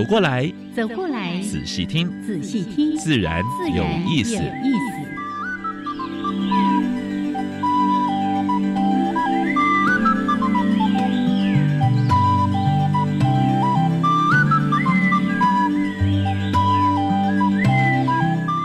[0.00, 3.44] 走过来，走过来，仔细听，仔细听，自然
[3.76, 4.32] 有意思。
[4.32, 4.40] 意思。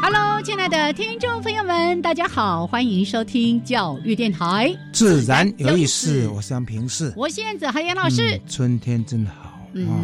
[0.02, 6.30] Hello，亲爱的听众朋友们大家好，欢迎收听教育电台，自然有意思。
[6.30, 8.40] 我是杨平世，我是燕子海燕老师。
[8.48, 9.45] 春天真好
[9.84, 10.00] 啊！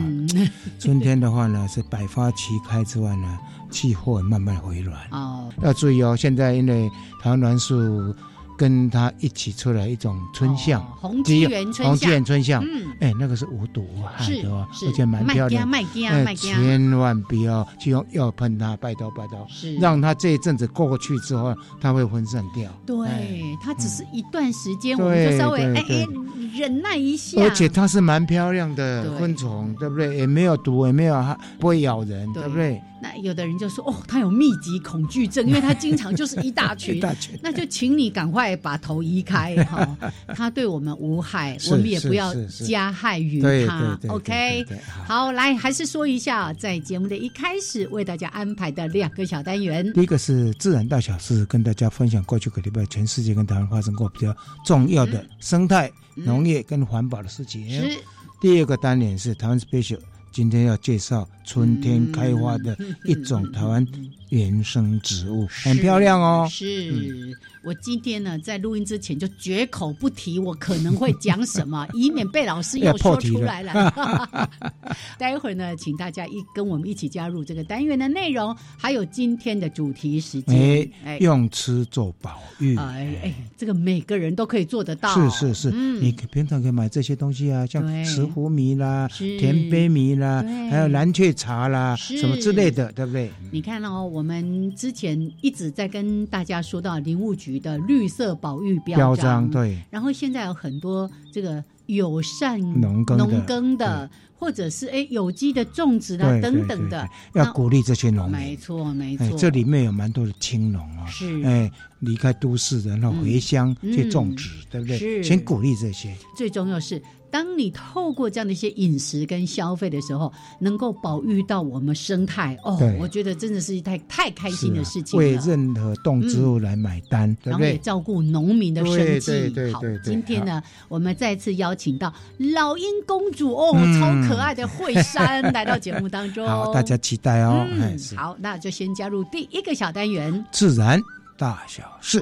[0.80, 4.98] 春天的话呢，是百花齐开之外呢，气候慢慢回暖。
[5.12, 5.50] 哦。
[5.62, 6.90] 要注意哦，现在因为
[7.22, 8.14] 台湾栾树。
[8.58, 15.68] 跟它一起出来一种春象，红鸡园春象，红鸡园春象，嗯，哎，那个是无毒无害的哦，而且蛮漂亮。
[15.72, 19.78] 哎，千万不要去用药喷它，拜托拜托，是。
[19.78, 22.72] 让它这一阵子过去之后，它会分散掉。
[22.86, 26.06] 对，它只是一段时间，我们就稍微哎哎
[26.54, 27.42] 忍耐一下。
[27.42, 30.18] 而且它是蛮漂亮的昆虫，对不对？
[30.18, 31.24] 也没有毒，也没有
[31.60, 32.82] 不会咬人，对不对？
[33.02, 37.02] 那有的人就说哦，他有密集恐惧症，因为他经常就是一大群，
[37.42, 39.98] 那就请你赶快把头移开哈。
[40.36, 42.32] 他对我们无害，我们也不要
[42.66, 43.98] 加害于他。
[44.08, 44.64] OK，
[45.08, 49.92] 好，来还是说一下，在节目的一开始为大家安排的两个小单元。
[49.94, 57.68] 第一个是自然大小事，跟大家分享过去个礼拜全世界跟台湾发生过比较重要的生态、农业跟环保的事情。
[57.68, 57.98] 是。
[58.40, 60.00] 第二个单元是台湾 special。
[60.32, 63.86] 今天要介绍春天开花的一种台湾
[64.32, 66.48] 原生植物，很漂亮哦。
[66.50, 67.38] 是。
[67.64, 74.50] 我今天呢，在录音之前就绝口不提我可能会讲什么， 以免被老师又说出来了。
[75.20, 80.90] 待会儿呢，请大家一跟我们一起加入这个单元的内容，还有今天的主题时间。
[81.06, 82.76] 哎，用吃做保育。
[82.78, 85.14] 哎哎，这个每个人都可以做得到。
[85.14, 93.30] 是是是，你平常可以买这些东西啊，像石斛米啦、甜杯米啦，还有蓝雀茶啦，什么之类的，对不对？
[93.52, 97.62] 你看哦，我们之前一直在跟大家说到林务局。
[97.62, 111.44] 的绿色保育标章，对，然后现在有很多这个友善农耕农耕的，或者是哎有机的种植啊等等的，要鼓励这些农民，没错没错，这里面有蛮多的青农啊，是。
[111.44, 114.98] 哎离开都市的，然后回乡去种植，对不对？
[114.98, 117.00] 是，先鼓励这些，最重要是。
[117.32, 125.18] 当你透过这样的一些饮食跟消费的时候，能够保育到我们生态哦，我觉得真的是一太太开心的事情。
[125.18, 129.72] 为任何动植物来买单，然后也照顾农民的生计。
[129.72, 132.14] 好，今天呢，我们再次邀请到
[132.54, 136.46] 老鹰公主哦，超可爱的惠山来到节目当中。
[136.48, 137.66] 好，大家期待哦。
[137.72, 141.02] 嗯好，那就先加入第一个小单元：自然
[141.38, 142.22] 大小事。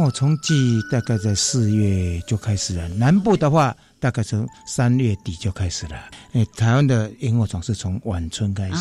[0.00, 3.76] 萤火虫季大概在四月就开始了，南部的话。
[4.00, 5.94] 大概从三月底就开始了。
[6.32, 8.76] 哎，台湾的萤火虫是从晚春开始，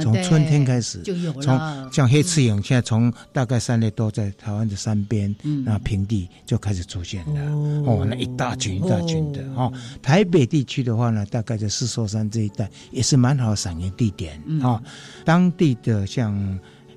[0.00, 1.42] 从春天开始就有了。
[1.42, 7.40] 从像黑翅萤，现在从大概三月多在台湾的山边、那平地就开始出现了。
[7.84, 9.42] 哦，那一大群一大群的。
[9.56, 14.40] 哦，台北地区的话呢，大概在四寿山这一带也是蛮好的赏萤地点。
[14.62, 14.80] 哦，
[15.24, 16.32] 当地的像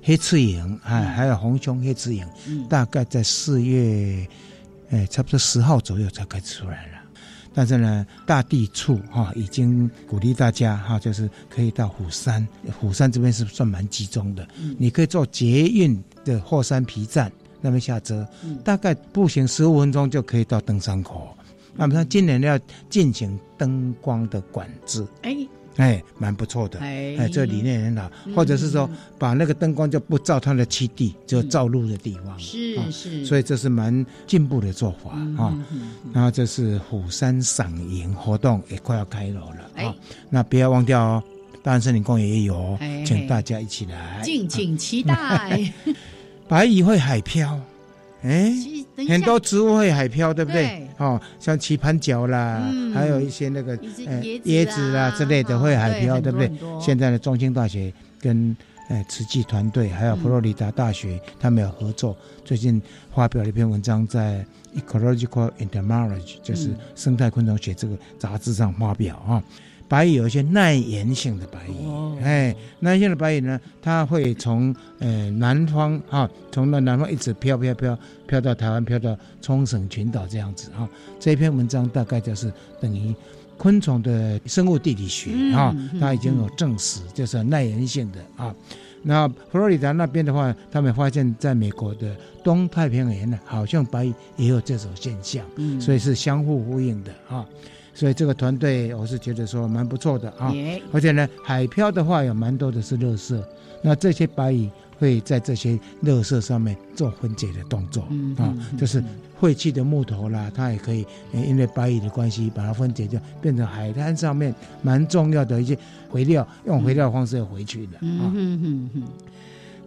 [0.06, 2.28] 黑翅萤，哎，还有红胸黑翅萤，
[2.68, 4.28] 大概在四月，
[4.90, 6.98] 哎，差不多十号左右才开始出来了。
[7.54, 12.46] 但是呢，大地处哈已经鼓励大家哈，就是可以到虎山，
[12.78, 14.46] 虎山这边是算蛮集中的。
[14.76, 18.28] 你可以坐捷运的霍山皮站那边下车，
[18.62, 21.34] 大概步行十五分钟就可以到登山口。
[21.74, 22.58] 那么他今年要
[22.90, 25.34] 进行灯光的管制，哎。
[25.76, 28.10] 哎，蛮不错的，哎，这理念很好。
[28.34, 28.88] 或者是说，
[29.18, 33.24] 把那个灯光就不照它的基地，就照路的地方，是是。
[33.24, 35.10] 所以这是蛮进步的做法
[35.42, 35.56] 啊。
[36.12, 39.94] 然后这是虎山赏萤活动也快要开锣了啊，
[40.30, 41.22] 那不要忘掉哦。
[41.62, 45.72] 大安森林公园也有，请大家一起来，敬请期待。
[46.46, 47.58] 白蚁会海漂，
[48.24, 48.52] 哎，
[49.06, 50.88] 很多植物会海漂，对不对？
[50.96, 56.50] 哦，像棋盘角啦，还有一些那个椰子啊之类的会海漂，对不对？
[56.80, 58.56] 现在的中兴大学跟
[58.88, 62.16] 呃慈济团队，还有佛罗里达大学，他们有合作，
[62.46, 62.80] 最近
[63.14, 64.44] 发表了一篇文章在
[64.80, 69.42] 《Ecological Entomology》，就是生态昆虫学这个杂志上发表啊。
[69.88, 77.96] 白蚁有一些耐盐性的白蚁，哎，耐盐的白蚁呢，它会从呃南方啊，从那南方一直飘飘飘
[78.26, 80.88] 飘到台湾，飘到冲绳群岛这样子啊。
[81.20, 83.14] 这篇文章大概就是等于
[83.56, 88.54] 昆虫的生物地理学啊，它已经有证实，就是耐盐性的啊。
[89.02, 95.44] 那佛罗里达那边的话，他们发现在美国的东太平洋呢，好像白蚁也有这种现象，
[95.78, 97.44] 所以是相互呼应的啊。
[97.94, 100.52] 所以这个团队我是觉得说蛮不错的啊，
[100.92, 103.40] 而且呢，海漂的话有蛮多的是垃圾，
[103.82, 104.68] 那这些白蚁
[104.98, 108.02] 会在这些垃圾上面做分解的动作
[108.36, 109.02] 啊，就是
[109.40, 115.78] 废弃的木头啦，它也可以因为白蚁的关系把它分解掉，变成海滩上面蛮重要的一些
[116.12, 118.32] 肥料，用肥料方式回去的啊。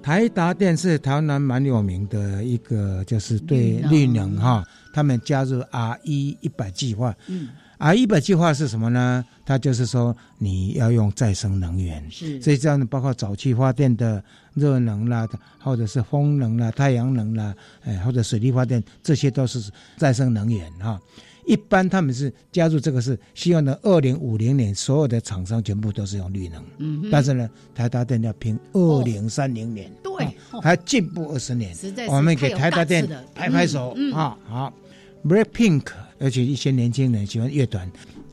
[0.02, 4.38] 台达电是台南蛮有名的一个，就是对绿能。
[4.38, 4.64] 哈，
[4.94, 7.14] 他们加入 R 一一百计划。
[7.78, 9.24] 啊，一百计划是什么呢？
[9.46, 14.22] 它就是说你要用再生能源，是，所以这样的包括早期发电的
[14.56, 15.28] 热能啦，
[15.60, 17.54] 或者是风能啦、太阳能啦，
[17.84, 21.00] 哎，或者水力发电，这些都是再生能源哈。
[21.46, 30.28] 一般他们是加入这个是希望呢，二零五零年所有的厂商全部都是用绿能，嗯，但是呢，台达电要拼二零三零年，对，
[30.62, 31.74] 还进步二十年，
[32.10, 34.74] 我们给台达电拍拍手啊，好
[35.24, 35.84] ，Black Pink。
[36.20, 37.90] 而且一些年轻人喜欢乐团，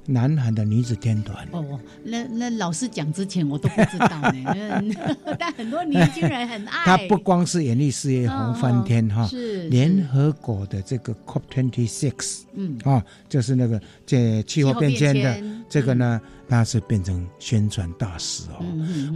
[0.07, 1.47] 南韩的女子天团。
[1.53, 4.95] 哦，那那老师讲之前我都不知道呢，
[5.39, 6.85] 但很多年轻人很爱。
[6.85, 18.65] 他不光是演艺事业红翻天哈，是联合国的这个 COP twenty six，嗯啊，就是那个这气候变迁的这个呢，他是变成宣传大使哦。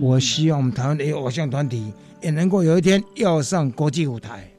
[0.01, 1.93] 我希望我们台湾的偶像团体
[2.23, 4.51] 也能够有一天要上国际舞台，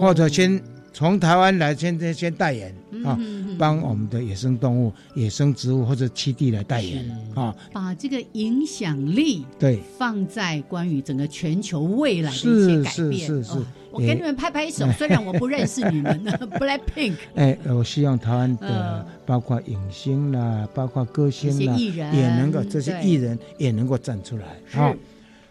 [0.00, 0.62] 或者先。
[0.98, 2.74] 从台湾来先先代言
[3.04, 3.16] 啊，
[3.56, 9.78] 帮我们的野生动物、野生植物或者栖地来代言啊，把这个影响力对。
[9.96, 13.12] 放在关于整个全球未来的一些改变。
[13.12, 13.44] 是是。
[13.44, 13.58] 是是，
[13.92, 16.20] 我给你们拍拍手，虽然我不认识你们，
[16.58, 17.14] Black Pink。
[17.36, 24.92] 哎，我希望台湾的包括影星啦，包括歌星啦，也能够这些艺人也能够站出来啊，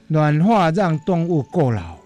[0.08, 1.97] 暖化让动物过劳。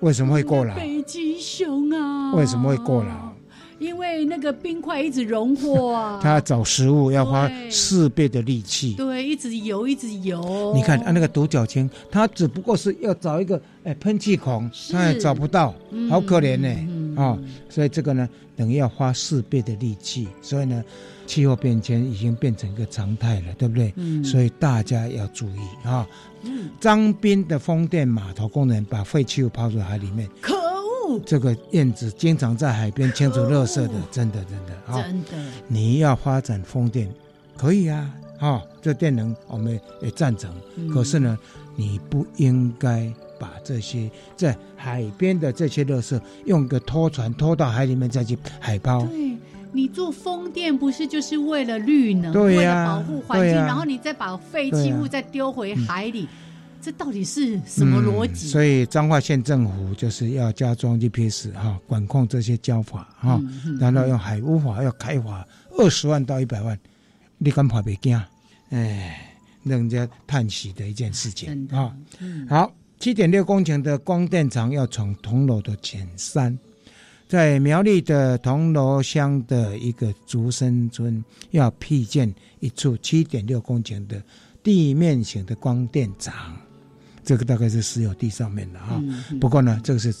[0.00, 0.74] 为什么会过劳？
[0.74, 2.34] 北极熊啊！
[2.34, 3.32] 为什么会过劳？
[3.78, 6.20] 因为那个冰块一直融化啊！
[6.22, 8.94] 它找食物要花四倍的力气。
[8.94, 10.72] 对，一直游，一直游。
[10.74, 15.74] 你看，啊，那个独角鲸，它只不过是要找一个哎喷气孔，它也找不到，
[16.08, 17.38] 好可怜呢啊！
[17.68, 18.26] 所以这个呢，
[18.56, 20.26] 等于要花四倍的力气。
[20.40, 20.82] 所以呢，
[21.26, 23.92] 气候变迁已经变成一个常态了，对不对？
[23.96, 24.24] 嗯。
[24.24, 26.06] 所以大家要注意啊！
[26.80, 31.20] 张斌的风电码头工人把废弃物抛入海里面，可恶！
[31.26, 35.02] 这个燕子经常在海边清除垃圾的，真的真的啊！
[35.02, 35.30] 真的，
[35.66, 37.08] 你要发展风电，
[37.56, 40.50] 可以啊，啊，这电能我们也赞成。
[40.92, 41.36] 可是呢，
[41.74, 49.04] 你不应该把这些在海边的这些垃圾用个拖船拖到海里面再去海抛。
[49.06, 49.35] 对，
[49.72, 56.28] 你做风电不是就是为了绿能，为了保护环境，然后你再把废弃物再丢回海里。
[56.80, 58.46] 这到底是什么逻辑？
[58.46, 63.42] 所以彰化县政府就是要加装 GPS 哈，管控这些交法哈，
[63.80, 66.78] 然后用海污法要开罚二十万到一百万，
[67.38, 68.16] 你敢怕别惊？
[68.70, 71.92] 哎，让人家叹息的一件事情啊。
[72.48, 76.56] 好，七点六公顷的光电厂要从铜锣的前山，
[77.28, 84.22] 在苗栗的铜锣乡的一个竹生村要辟建一处七点六公顷的
[84.62, 86.56] 地面型的光电厂。
[87.24, 89.02] 这个大概是石油地上面的啊，
[89.40, 90.14] 不过呢，这个是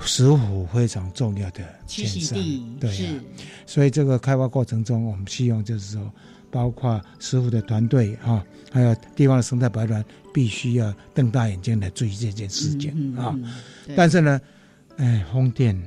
[0.00, 3.20] 石虎非常重要的栖息地，对，
[3.66, 6.10] 所以这个开发过程中，我们希望就是说，
[6.50, 13.38] 包括石虎的团队啊，还有地方的生态保育团，必须要瞪大眼睛来注意这件事情啊。
[13.94, 14.40] 但是呢，
[14.96, 15.78] 哎，风电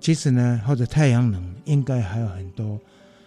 [0.00, 2.80] 其实呢，或者太阳能，应该还有很多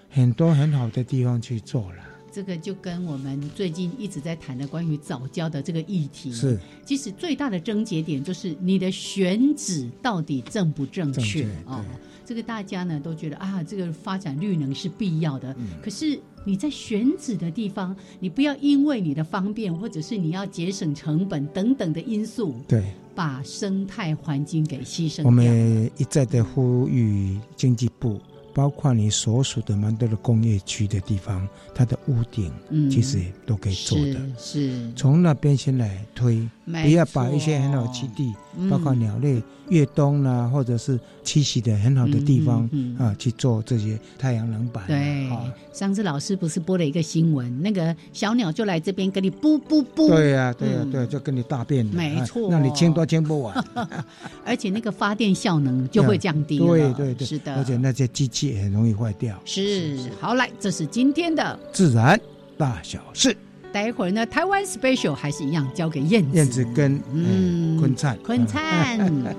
[0.09, 1.97] 很多很好的地方去做了。
[2.31, 11.85] 这个就跟我们最近一直在谈的关于早教的这个议题是，其实最大的症结点就是你的选址到底正不正确哦。
[12.25, 15.55] 这个大家呢都觉得啊，这个发展绿能是必要的。
[15.83, 22.83] 可是你在选址的地方，你不要因为你的方便，或者是你要节省成本等等的因素，对，
[23.15, 25.25] 把生态环境给牺牲掉。
[25.25, 28.19] 我们一再的呼吁经济部。
[28.53, 32.51] 包括你所属的蛮多的工业区的地方，它的屋顶
[32.89, 34.21] 其实也都可以做的。
[34.37, 38.31] 是，从那边先来推，不要把一些很好基地，
[38.69, 42.69] 包括鸟类越冬啊，或者是栖息的很好的地方
[42.99, 44.85] 啊，去做这些太阳能板。
[44.85, 45.27] 对，
[45.73, 50.09] 上次老师不是播了一个新闻，那个小鸟就来这边跟你啵啵啵。
[50.09, 51.83] 对呀，对呀，对，就跟你大便。
[51.87, 53.65] 没错，那你清都清不完。
[54.45, 56.59] 而且那个发电效能就会降低。
[56.59, 57.55] 对对对，是的。
[57.55, 58.42] 而且那些机器。
[58.47, 59.39] 也很容易坏掉。
[59.45, 62.19] 是，好来，这是今天的自然
[62.57, 63.35] 大小事。
[63.71, 66.37] 待会儿呢，台湾 special 还是一样交给燕子。
[66.37, 68.99] 燕子跟嗯坤灿，坤灿。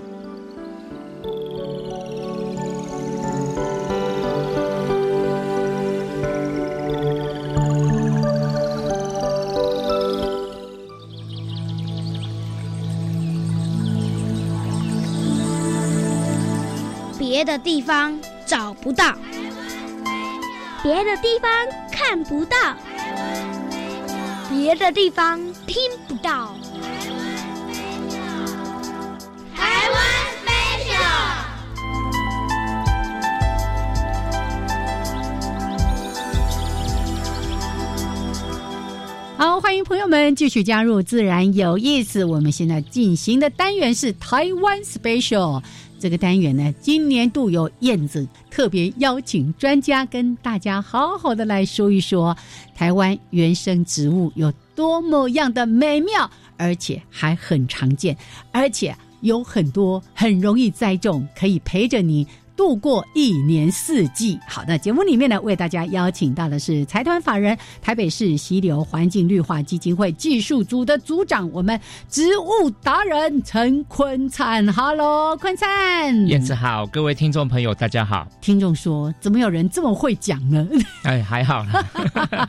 [17.17, 18.19] 别的地方。
[18.47, 19.17] 找不到，
[20.83, 21.51] 别的地方
[21.91, 22.57] 看不到，
[24.51, 26.55] 别的地方听不到。
[29.57, 30.03] 台湾
[30.45, 30.95] special。
[39.37, 42.25] 好，欢迎朋友们继续加入自然有意思。
[42.25, 45.63] 我们现在进行的单元是台湾 special。
[46.05, 52.37] 这个单元呢，今年度有燕子特别邀请专家跟大家好好的来说一说
[52.75, 58.15] 台湾原生植物有多么样的美妙，而且还很常见，
[58.53, 62.27] 而且有很多很容易栽种，可以陪着你。
[62.57, 64.39] 度过一年四季。
[64.47, 74.67] 好的，节目里面呢，为大家邀请到的是财团法人台北市溪流环境绿化基金会技术组的组长，我们植物达人陈坤灿。
[74.73, 78.27] Hello，坤灿，燕子好，各位听众朋友，大家好。
[78.41, 80.67] 听众说，怎么有人这么会讲呢？
[81.05, 81.65] 哎，还好。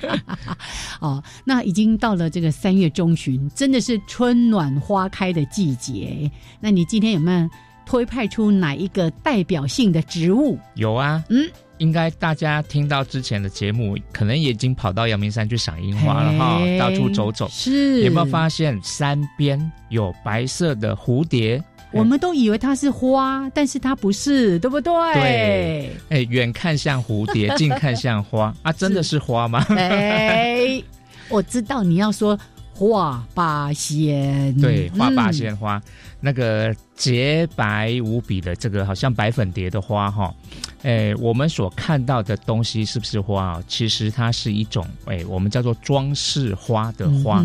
[1.02, 6.30] 哦，那已经到了这个三月中旬，真的是春暖花开的季节。
[6.60, 7.50] 那你今天有没有？
[7.86, 10.58] 推派出哪一个代表性的植物？
[10.74, 17.48] 有啊，嗯，应该大家听到之前的节目，可能已经跑到阳明山去赏樱花了哈，到处走走。
[17.50, 21.64] 是，有没有发现山边有白色的蝴蝶？
[21.92, 24.94] 我们都以为它是花，但是它不是，对不对？
[25.14, 29.66] 对，哎，远看像蝴蝶， 近看像花啊，真的是花吗？
[29.70, 30.82] 哎，
[31.30, 32.38] 我知道你要说。
[32.78, 35.82] 花八仙，对，花八仙花，
[36.20, 40.36] 那个洁白无比的这个好像白粉蝶的花哈，
[40.84, 43.64] 哎，我们所看到的东西是不是花啊？
[43.66, 47.42] 其实它是一种哎，我们叫做装饰花的花。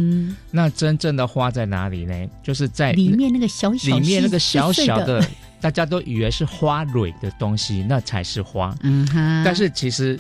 [0.51, 2.29] 那真正的花在哪里呢？
[2.43, 5.25] 就是在里面那个小小里面那个小小的，
[5.61, 8.75] 大家都以为是花蕊的东西，那才是花。
[8.83, 10.19] 嗯哼，但是其实。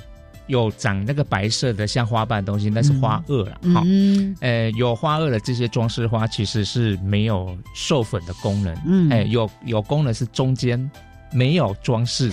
[0.51, 3.59] 有长那个白色的像花瓣的东西，那是花萼了。
[3.73, 3.85] 好，
[4.41, 8.77] 呃，有花萼的这些装饰花其实是没有授粉的功能。
[8.85, 10.91] 嗯，哎，有有功能是中间
[11.33, 12.31] 没有装饰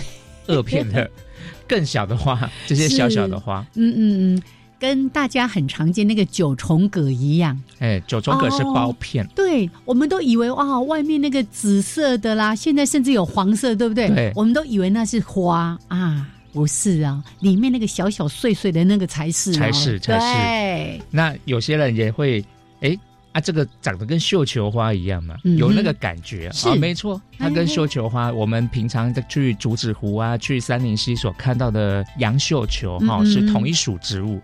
[0.47, 1.09] 萼片的
[1.67, 3.65] 更小的花，这些小小的花。
[3.75, 4.41] 嗯嗯嗯，
[4.79, 7.59] 跟大家很常见那个九重葛一样。
[7.79, 9.27] 哎，九重葛是包片。
[9.35, 14.07] 对，我们都以为哇，外面那个紫色的啦，现在甚至有黄色，对不对？
[14.09, 16.27] 对，我们都以为那是花啊。
[16.53, 21.01] 不是啊，里面那个小小碎碎的那个才是，才是才是。
[21.11, 22.43] 那有些人也会，
[22.81, 22.97] 哎
[23.31, 34.41] 啊，这个长得跟绣球花一样嘛，有那个感觉啊，没错，它跟绣球花，我们平常的去竹子湖啊，去三林溪所看到的洋绣球哈，是同一属植物。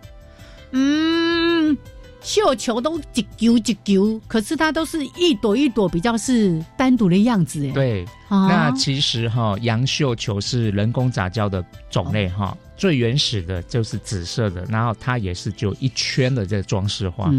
[0.72, 1.23] 嗯。
[2.24, 7.64] 绣球都一揪一揪，可是它都是一朵一朵，比较是单独的样子。
[7.68, 17.30] 哎，对，那其实哈，洋绣球是人工杂交的种类哈，最原始的就是紫色的，然后它也是就一圈的这个装饰花。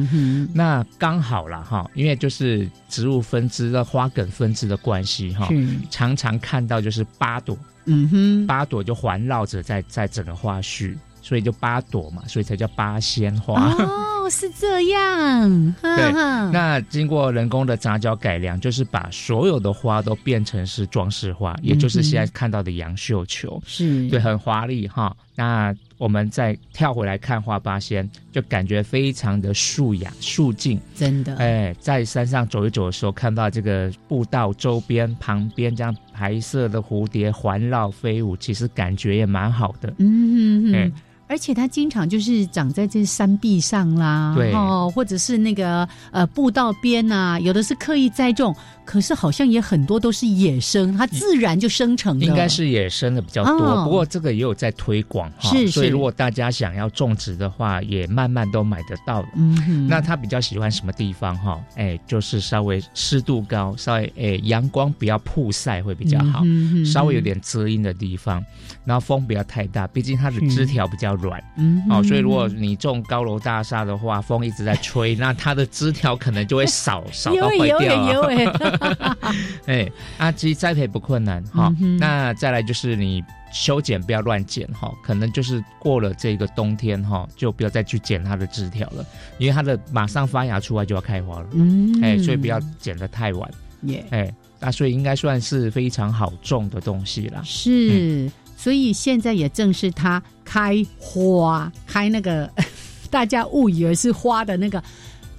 [0.53, 5.49] 那刚好了哈，因为就是植物分支的花梗分支的关系哈，
[5.89, 10.95] 常常看到就是八朵，嗯哼，八朵就环绕着在在整个花序。
[11.21, 13.73] 所以就八朵嘛，所以才叫八仙花。
[13.79, 13.89] 哦，
[14.29, 15.75] 是这样。
[15.81, 16.11] 对，
[16.51, 25.15] 那经过人工的杂交改良，就是把所有的花都变成是装饰花，也就是现在看到的杨绣球，是对，很华丽哈。
[25.37, 31.35] 那我们再跳回来看花八仙，就感觉非常的素雅、素净，真的。
[31.35, 39.93] 哎，在山上走一走的时候，看到这个步道周边、旁边这样白色的蝴蝶环绕飞舞，其实感觉也蛮好的。
[39.97, 40.91] 嗯嗯。
[41.27, 48.55] 而且它经常就是长在这山壁上啦，对哦，或者是那个呃步道边呐，有的是刻意栽种。
[48.85, 53.83] 可是好像也很多都是野生，它自然就生成的，应该是野生的比较多。
[53.83, 61.59] 不过这个也有在推广哈，是，所以如果大家想要种植的话，也慢慢都买得到嗯，那他比较喜欢什么地方哈？
[61.75, 66.43] 哎，就是稍微湿度高，稍微哎阳光不要曝晒会比较好，
[66.85, 68.43] 稍微有点遮阴的地方，
[68.85, 78.35] 然后风不要太大，毕竟它的枝条比较软，嗯，哦，所以如果你种高楼大厦的话，风一直在吹，那它的枝条可能就会少 少到坏掉。
[79.65, 81.73] 哎，阿基栽培不困难哈。
[81.99, 89.05] 那再来就是你修剪不要乱剪哈，可能就是过了这个冬天哈，就不要再去剪它的枝条了，
[89.37, 91.47] 因为它的马上发芽出来就要开花了。
[91.53, 93.49] 嗯，哎，所以不要剪得太晚。
[93.83, 97.41] 耶，哎，那所以应该算是非常好种的东西啦。
[97.43, 102.49] 是，所以现在也正是它开花，开那个
[103.11, 104.83] 大家误以为是花的那个。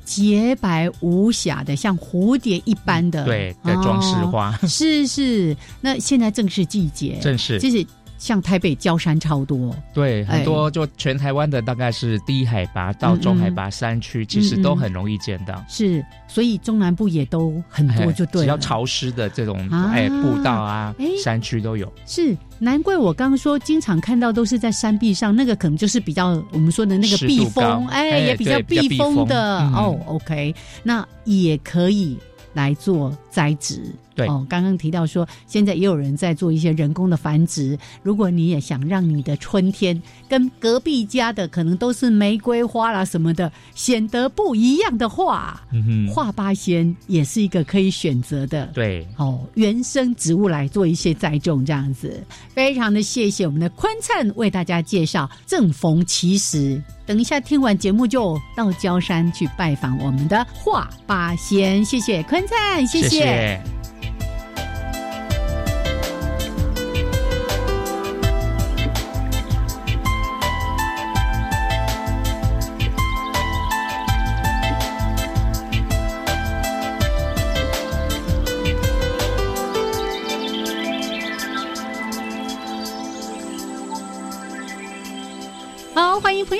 [0.07, 5.55] 洁白无瑕的，像蝴蝶一般的，对的装饰花，是是。
[5.83, 7.85] 那现在正是季节，正是，就是
[8.19, 15.63] 像台北焦山超多，对，很多就全台湾的大概是低海拔到中海拔山区，其实都很容易见到。
[15.69, 21.93] 是，所以中南部也都很多，就对，只要潮湿的这种哎步道啊，山区都有。
[22.07, 22.37] 是。
[22.59, 30.01] 难怪我刚刚说，经常看到都是在山壁上，那个可能就是比较我们说的那个避风，哎，也比较避风的哦。
[30.07, 32.17] OK，那也可以
[32.55, 33.83] 来做栽植。
[34.17, 37.79] 对哦，刚刚提到说，现在也有人在做一些人工的繁殖。
[38.03, 48.67] 如果你也想让你的春天跟隔壁家的可能都是玫瑰花啦什么的显得不一样的话，嗯哼画八仙也是一个可以选择的。
[48.73, 55.29] 对哦，原生植物来做一些栽种，这样子，非常的谢谢我们的坤灿为大家介绍。
[55.47, 61.85] 正逢其时，等一下听完节目就到焦山去拜访我们的画八仙。
[61.85, 63.61] 谢谢坤灿，谢谢。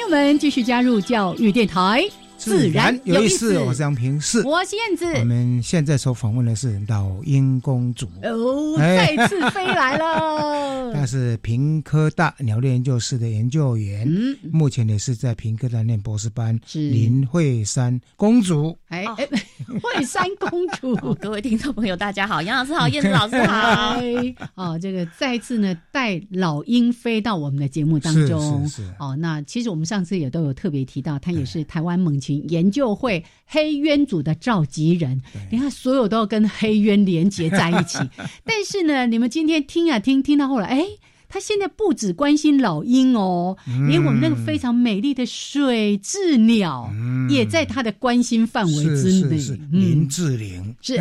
[0.07, 2.09] 我们继续加入教育电台。
[2.47, 5.05] 自然有意思，我是杨平，是我是燕子。
[5.19, 10.93] 我们现在所访问的是老鹰公主哦，再次飞来了。
[10.95, 16.57] 她是平科大鸟类研究室的研究员，嗯，目前也是在平科大念博士班。
[16.65, 19.29] 是林慧珊公主，哎哎，
[19.83, 23.97] 慧珊公主，各位听众朋友，大家好，杨老师好， 燕子老师好。
[24.55, 28.65] 哦，这个再次呢带老鹰飞到我们的节目当中。
[28.69, 28.95] 是是是。
[29.01, 32.36] 哦，那其实我们上次也都有特别提到，她也是台湾猛禽。
[32.49, 37.99] 研究会黑渊组的召集人，你看所有都要跟黑渊连接在一起。
[38.45, 40.87] 但是呢，你们今天听啊听，听到后来，哎。
[41.37, 43.55] 他现在不只关心老鹰哦，
[43.87, 46.91] 连我们那个非常美丽的水雉鸟
[47.29, 49.37] 也在他的关心范围之内。
[49.71, 50.97] 林志玲是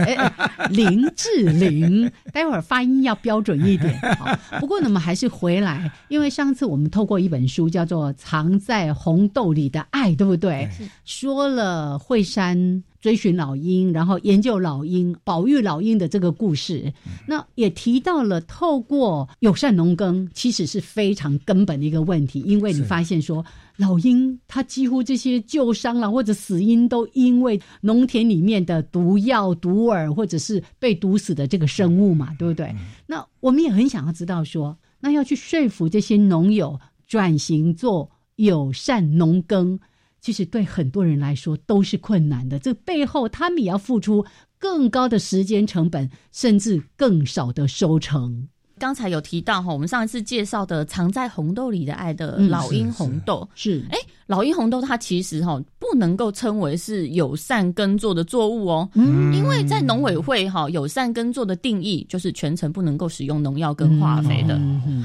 [0.71, 3.97] 林志玲， 待会儿发音要标准一点。
[4.59, 10.69] 不过呢，我们还是回来，因为上次我们透过一本书叫做《藏在红豆里的爱》，对不对？
[11.05, 12.83] 说了惠山。
[13.05, 16.91] 追寻老鹰，然后研究老鹰、保育老鹰的这个故事，
[17.27, 22.41] 那也提到了透过友善农耕，其实是非常根本的一个问题。
[22.47, 23.45] 因为你发现说，
[23.77, 32.75] 老鹰它几乎这些旧伤了或者死因，都因为农田里面的毒药、毒饵，或者是被毒死的这个生物嘛，对不对？
[33.05, 39.79] 那我们也很想要知道说，那要去说服这些农友转型做友善农耕。
[40.25, 44.25] 其实对很多人来说都是困难的，这背后他们也要付出
[44.57, 48.47] 更高的时间成本，甚至更少的收成。
[48.79, 53.47] 刚才有提到哈，我们上一次介绍的藏在红豆里的爱的老鹰红豆。
[53.53, 64.55] 是，哎，老鹰红豆它其实哈不能够称为是友善耕作的作物哦，嗯，因为在农委会哈友善耕作的定义就是全程不能够使用农药跟化肥的。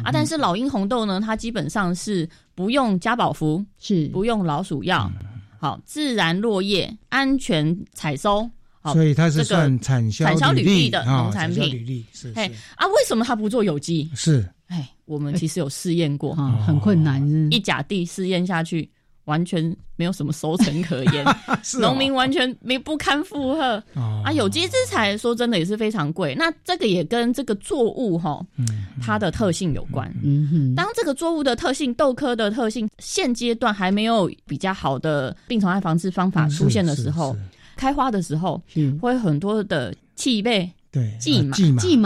[0.02, 2.26] 啊，但是老鹰红豆呢，它基本上是。
[2.60, 5.10] 不用加保服，是不用老鼠药，
[5.58, 8.46] 好，自然落叶安全采收，
[8.82, 11.72] 好所以它是算产销产销履历的农产品。
[11.72, 12.30] 履历是。
[12.36, 14.10] 哎啊，为什么它不做有机？
[14.14, 14.46] 是。
[14.66, 18.90] 哎，我们其实有试验过，很困难，一甲地试验下去。
[19.30, 19.64] 完全
[19.94, 21.24] 没有什么收成可言，
[21.80, 23.82] 农民完全没不堪负荷。
[23.94, 24.32] 啊！
[24.34, 28.44] 有机之材说真的也是非常贵，那这个也跟这个作物哈，
[29.00, 30.12] 它的特性有关。
[30.24, 37.36] 嗯哼，当这个作物的特性、豆科的特性现阶段还没有比较好的病虫害防治方法出现的时候，
[37.76, 38.60] 开花的时候
[39.00, 40.68] 会很多的气味。
[40.92, 41.96] 对，蓟马、蓟马、蓟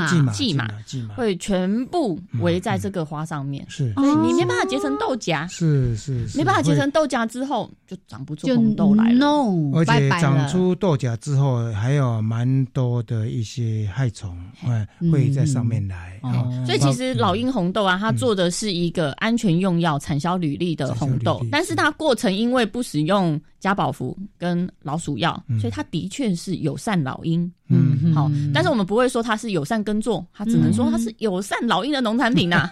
[0.54, 9.26] 马、蓟马会全部围在这个花上面，是，所以你没办法结成豆荚，是是，没办法结成豆荚之后就长不出红豆来了，
[9.74, 16.18] 而且长出豆荚之后还有蛮多的一些害虫会会在上面来，
[16.64, 21.74] 所以其实老鹰红豆啊，它做的是一个安全用药、产销履历的红豆，但是。
[21.74, 23.38] 它过程因为不使用。
[23.64, 27.50] 加宝福跟老鼠药，所以它的确是友善老鹰。
[27.68, 32.68] 嗯，好，但是我们不会说它是友善耕作，它只能说它是友善老鹰的农产品呐。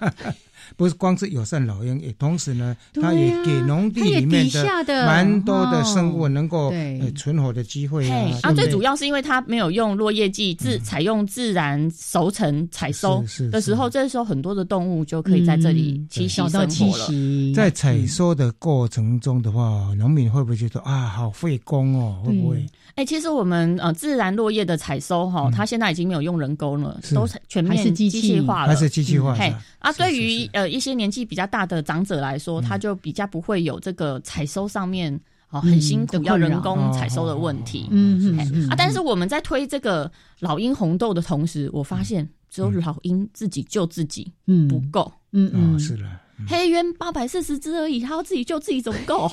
[0.76, 4.46] 不是光是友善老鹰，也同时呢，它也给农地里面
[4.86, 6.72] 的蛮多的生物能够
[7.16, 8.28] 存活的机会啊。
[8.42, 17.08] 啊，最主要是因为它没有用落叶剂，自采用自然熟成采收的时候，这时候很多的动物就可以在这里栖息生活了。
[17.54, 22.20] 在采收的过程中的话，农民会不会觉得啊，好费工哦？
[22.24, 22.66] 会不会？
[22.96, 28.32] 哎，其实我们呃自然落叶的采收哈，它现在已经没有用人工了，都全面机器。
[28.42, 29.34] 化了，还是机器化？
[29.34, 29.54] 嘿。
[29.78, 35.18] 啊，对于呃一些年纪比较大的长者来说，他就比较不会有这个采收上面
[35.50, 37.88] 哦很辛苦要人工采收的问题。
[37.90, 46.04] 嗯嗯啊，但是我们在推这个老鹰红豆的同时，我发现只有老鹰自己救自己，嗯不够，嗯嗯是的。
[46.48, 49.28] 黑鸢八百四十只而已，他要自己救自己怎么够？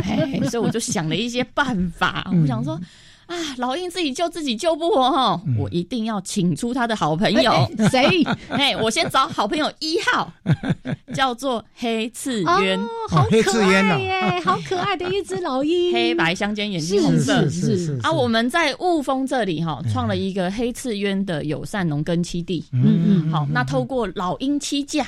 [0.48, 2.26] 所以我就想了一些办法。
[2.40, 2.80] 我想说，
[3.26, 7.52] 啊，老鹰自己救自己救不活哈，我一定要请出他的好朋友。
[7.90, 8.22] 谁？
[8.48, 10.32] 哎，我先找好朋友一号，
[11.14, 17.02] 叫做黑刺鸢，好可爱耶，好可爱的一只老鹰，黑白相间，眼睛。
[17.02, 17.48] 红色。
[17.48, 22.64] 是是啊，我们在雾峰这里哈，创了一个黑刺鸢的友善农耕基地。
[22.72, 25.06] 嗯嗯，好，那透过老鹰栖架。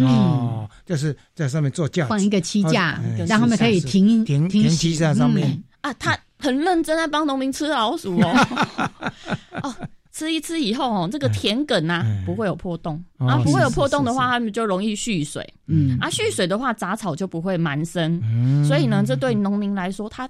[0.00, 5.62] 哦，就是在上面做架，放一个栖架，让他们可以停停停栖在上面。
[5.82, 5.92] 啊。
[5.94, 9.12] 他很认真在帮农民吃老鼠哦。
[9.62, 9.74] 哦，
[10.12, 15.46] 吃一吃以后哦，这个田埂啊不会有破洞啊，不会有破洞的话，他们就容易蓄水。
[15.66, 18.22] 嗯，啊，蓄水的话，杂草就不会蛮生。
[18.66, 20.28] 所以呢，这对农民来说，他。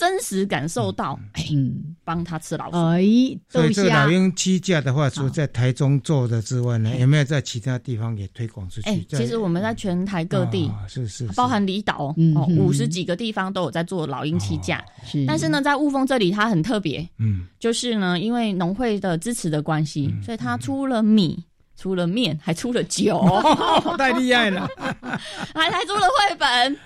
[0.00, 1.20] 真实感受到，
[1.52, 2.76] 嗯，帮他吃老鼠。
[2.78, 3.02] 哎，
[3.50, 8.88] 所以这个老鹰栖架的话，除了在台中做的之外呢，有没有在其他地方也推广出去？
[8.88, 14.82] 哎，其实我们在全台各地，是是，包含离岛哦，五十几个地方都有在做老鹰栖架。
[15.04, 21.44] 是，但是呢，在雾峰这里它很特别，嗯，就是呢，因为农会的支持的关系，所以它出了米。
[21.80, 23.18] 出了面，还出了酒，
[23.96, 24.68] 太厉害了，
[25.54, 26.76] 还还出了绘本，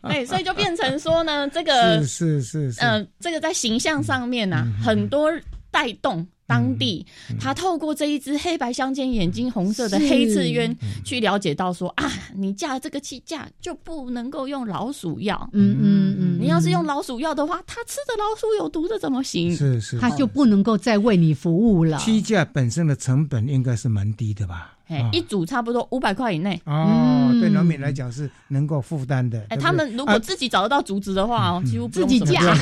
[0.10, 5.30] 哎，所以就变成说呢，这个是是是，嗯，这个在形象上面呢，很多
[5.70, 6.26] 带动。
[6.46, 7.04] 当地，
[7.40, 15.48] 他透过这一只黑白相间、眼睛红色的黑刺鸢，去了解到说啊，你架这个气架就不能够用老鼠药。
[15.52, 19.56] 嗯嗯嗯，你要是用老鼠药的话，它吃的老鼠有毒的怎么行？
[19.56, 21.96] 是是，它就不能够再为你服务了。
[21.98, 24.76] 气架本身的成本应该是蛮低的吧？
[25.10, 29.42] 一组差不多五百块以内哦，对农民来讲是能够负担的。
[29.48, 32.54] 哎，他们如果自己找得到竹子的话哦，几乎自己架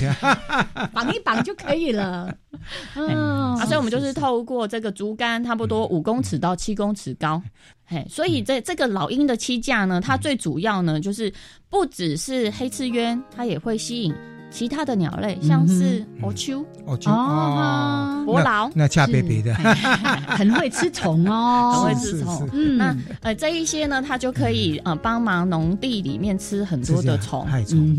[0.94, 2.32] 绑一绑就可以了。
[2.94, 7.40] 嗯，啊，所以我们就是透过这个竹竿，差不多五公尺到七公尺高。
[7.86, 11.32] 嘿，所以这这个老鹰的栖架呢，它最主要呢就是
[11.68, 14.12] 不只是黑翅鸢，它也会吸引。
[14.50, 19.54] 其他的鸟类，像是哦秋、哦秋哦，伯劳，那恰别别的，
[20.26, 22.48] 很会吃虫哦， 很会吃虫。
[22.52, 27.96] 嗯，那呃，这一些呢，它就可以呃帮忙农地里面吃很多的虫，害虫。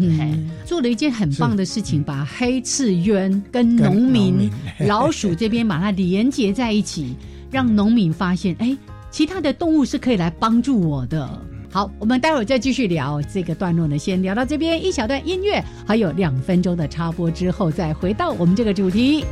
[0.65, 7.15] 做了一件很棒的事情，把黑刺鸢跟农民老鼠这边把它连接在一起，
[7.49, 8.77] 让农民发现，哎，
[9.09, 11.29] 其他的动物是可以来帮助我的。
[11.73, 19.23] 好，我们待会儿再继续聊这个段落呢，先聊到这边一小段音乐，还有两分钟的插播之后，再回到我们这个主题。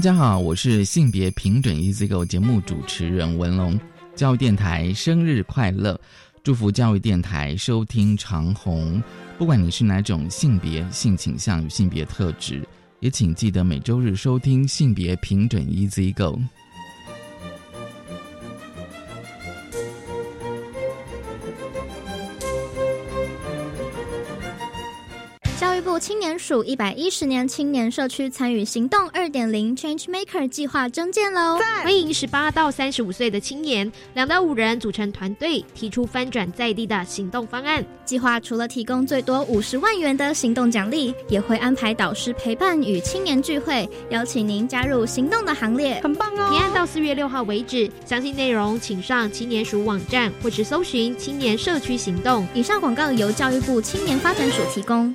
[0.00, 3.78] 大家好，我是性别平准 EasyGo 节目主持人文龙，
[4.16, 6.00] 教育电台生日快乐，
[6.42, 9.02] 祝福教育电台收听长虹。
[9.36, 12.66] 不管你是哪种性别、性倾向与性别特质，
[13.00, 16.40] 也请记得每周日收听性别平准 EasyGo。
[26.50, 31.56] 署一百一十年青年社区参与行动二点零 Change Maker 计划征件喽！
[31.84, 37.86] 欢迎十八到三十五岁的青年，两到五人组成团队，提出翻转在地的行动方案。
[38.04, 46.50] 计划除了提供最多五十万元的行动奖励，也会安排导师陪伴与青年聚会，邀请您加入行动的行列，很棒哦！
[46.50, 52.44] 提案到四月六号为止，详细内容请上青年署网站或是搜寻青年社区行动。
[52.52, 55.14] 以上广告由教育部青年发展署提供。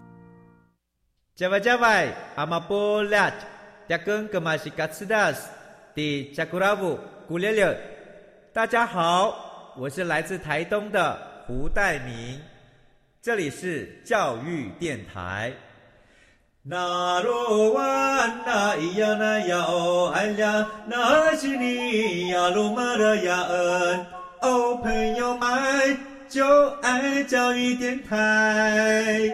[1.33, 3.31] 加外加外，阿玛波拉，
[3.87, 5.49] 扎根格玛西卡斯达斯，
[5.95, 7.75] 的扎古拉布古列列。
[8.53, 11.17] 大家好，我是来自台东的
[11.47, 12.39] 胡代明，
[13.21, 15.53] 这里是教育电台。
[16.63, 24.05] 那罗哇那咿呀那呀哦哎呀，那是你呀鲁玛的呀恩
[24.41, 29.33] 哦，朋友们就爱教育电台。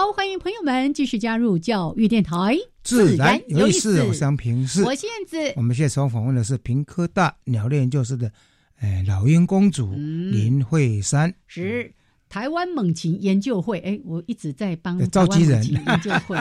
[0.00, 4.02] 好，欢迎朋友们继续加入教育电台，自然有意思。
[4.04, 8.32] 我想平视，我现在我们现在所访问的是平科大鸟类研究室的，
[8.78, 11.30] 哎，老鹰公主林慧珊。
[11.46, 11.92] 是。
[12.30, 15.60] 台湾猛禽研究会，哎，我一直在帮召集人。
[15.68, 16.36] 研究会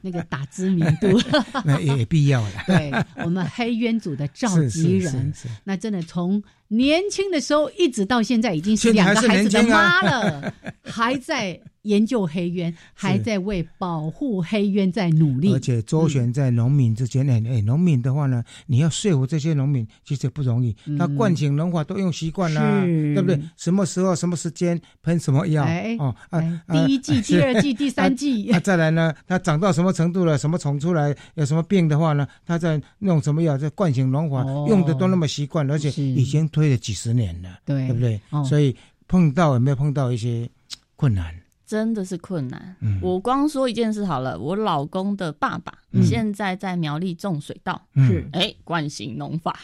[0.00, 1.08] 那个打知名度，
[1.62, 2.52] 那也必要的。
[2.66, 2.90] 对
[3.22, 5.30] 我们黑渊组的召集人，
[5.62, 10.54] 那真的从年轻的时候一直到现在，已经是两个孩子的妈了，
[10.86, 11.60] 还在。
[11.86, 17.24] 研究黑鸢， 还在为保护黑鸢在努力，而且周旋在农民之间。
[17.30, 20.74] 哎哎，农民的话呢，你要说服这些农民，其实不容易。
[20.98, 23.40] 他惯性农法都用习惯啦，对不对？
[23.56, 25.64] 什么时候、什么时间喷什么药？
[26.00, 26.40] 哦啊，
[26.72, 28.48] 第一季、 第二季、第三季。
[28.50, 29.14] 那再来呢？
[29.24, 30.36] 它长到什么程度了？
[30.36, 31.14] 什么虫出来？
[31.36, 32.26] 有什么病的话呢？
[32.44, 33.56] 他在弄什么药？
[33.56, 38.20] 这灌井农法用的都那么习惯，而且已经推了几十年了，对不对？
[38.44, 38.74] 所以
[39.06, 40.50] 碰到有没有碰到一些
[40.96, 41.45] 困难？
[41.66, 42.76] 真的是困难。
[43.02, 48.28] 我光说一件事好了，我老公的爸爸现在在苗栗种水稻，是。
[48.32, 49.58] 哎惯性农法。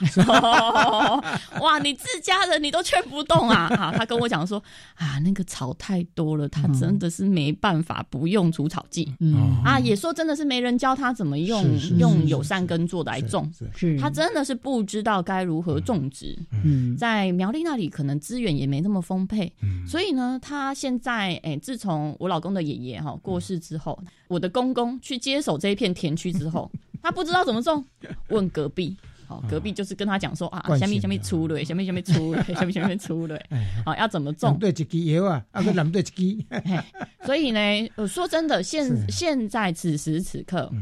[1.60, 3.68] 哇，你自家人你都劝不动啊！
[3.76, 4.62] 啊，他跟我讲说
[4.94, 9.14] 啊，那个草太多了，他真的是没办法不用除草剂。
[9.20, 9.62] 嗯。
[9.64, 11.64] 啊，也说真的是没人教他怎么用
[11.98, 13.98] 用友善耕作来种，是。
[13.98, 16.36] 他真的是不知道该如何种植。
[16.64, 19.52] 嗯，在苗栗那里可能资源也没那么丰沛，
[19.86, 26.70] 所以呢，他现在哎自从从我老公的爷爷哈过世之后，我的公公去接手这一片田区之后，
[27.02, 27.84] 他不知道怎么种，
[28.28, 33.38] 问隔壁，好，隔壁就是跟他讲说啊，下面下面出嘞， 下面下面出嘞，下面下面出嘞，
[33.84, 34.58] 好，要怎么种？
[34.58, 36.44] 对，一支油啊，啊个蓝对一支。
[37.26, 37.60] 所以呢，
[37.96, 40.72] 我说真的，现现在此时此刻。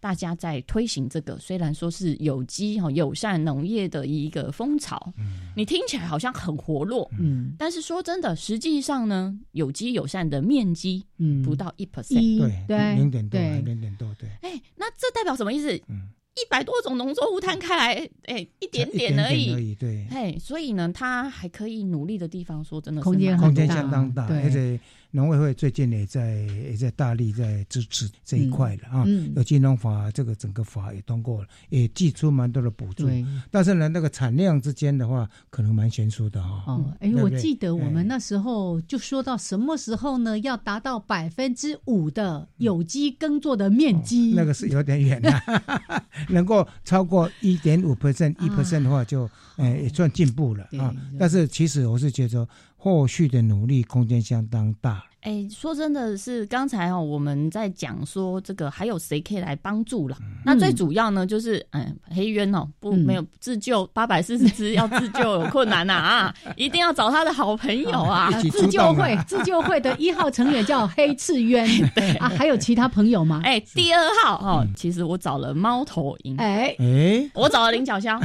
[0.00, 5.12] 大家在推行这个，虽然说是有机哈友善农业的一个风潮，
[5.54, 14.28] 你听起来好像很活络，嗯，但是说真的，实际上呢，有机友善的面积，嗯，不到一 percent，对，零点多，零点多，对。
[14.40, 15.78] 哎，那这代表什么意思？
[15.88, 20.06] 嗯，一百多种农作物摊开来，哎，一点点而已，对。
[20.10, 24.78] 嘿，所以呢，它还可以努力的地方，说真的，空间空间相当大，而且。
[25.12, 33.08] 农委会最近也在也在大力在支持这一块了啊，有金融法这个整个法也通过了，也寄出蛮多的补助。
[33.50, 36.62] 但是呢，那个产量之间的话，可能蛮悬殊的哈。
[36.68, 40.38] 哦，哎，我记得我们那时候就说到什么时候呢？
[40.38, 45.42] 要达到百分之五的有机耕作的面积，那个是有点远了。
[46.28, 50.94] 能够超过一点五 percent、一 percent 的话，就诶也算进步了啊。
[51.18, 52.46] 但是其实我是觉得。
[52.82, 55.04] 后续的努力空间相当大。
[55.20, 60.16] 哎，说真的是刚才哦，我们在讲说这个还有谁可以来帮助了？
[60.46, 68.30] 那最主要呢，就是嗯，黑渊哦，不没有自救，八百四十只 要自救有困难呐啊，一定要找他的好朋友啊！
[68.50, 72.14] 自救会自救会的一号成员叫黑赤渊， 对。
[72.14, 73.42] 啊，还有其他朋友吗？
[73.44, 76.74] 哎，第二号哦，其实我找了猫头鹰，哎。
[76.78, 78.18] 哎，我找了菱角箱，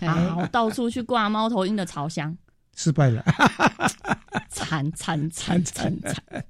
[0.00, 2.34] 啊， 我到处去挂猫头鹰的巢箱。
[2.78, 3.24] 失败了，
[4.48, 6.44] 惨惨惨惨惨！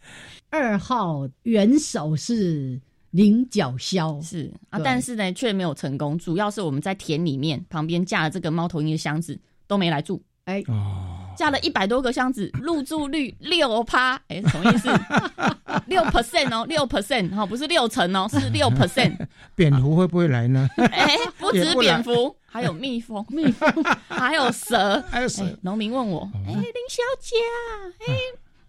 [0.50, 2.78] 二号元首是
[3.12, 10.62] 菱角枭，是啊，但是呢却没有成功，主要是我们在田里面旁边架了这个猫头鹰的箱子都没来住，哎。
[10.66, 14.90] 哦，架了一百多个箱子， 入住率六趴，哎，什么意思？
[15.86, 19.16] 六 percent 哦，六 percent 哈，不是六成哦，是六 percent。
[19.54, 20.68] 蝙蝠会不会来呢？
[20.76, 23.72] 哎，不止蝙蝠，还有蜜蜂，蜜蜂，
[24.08, 25.44] 还有蛇，还有蛇。
[25.62, 27.62] 农民问我，哎，林小姐啊，
[28.08, 28.14] 哎，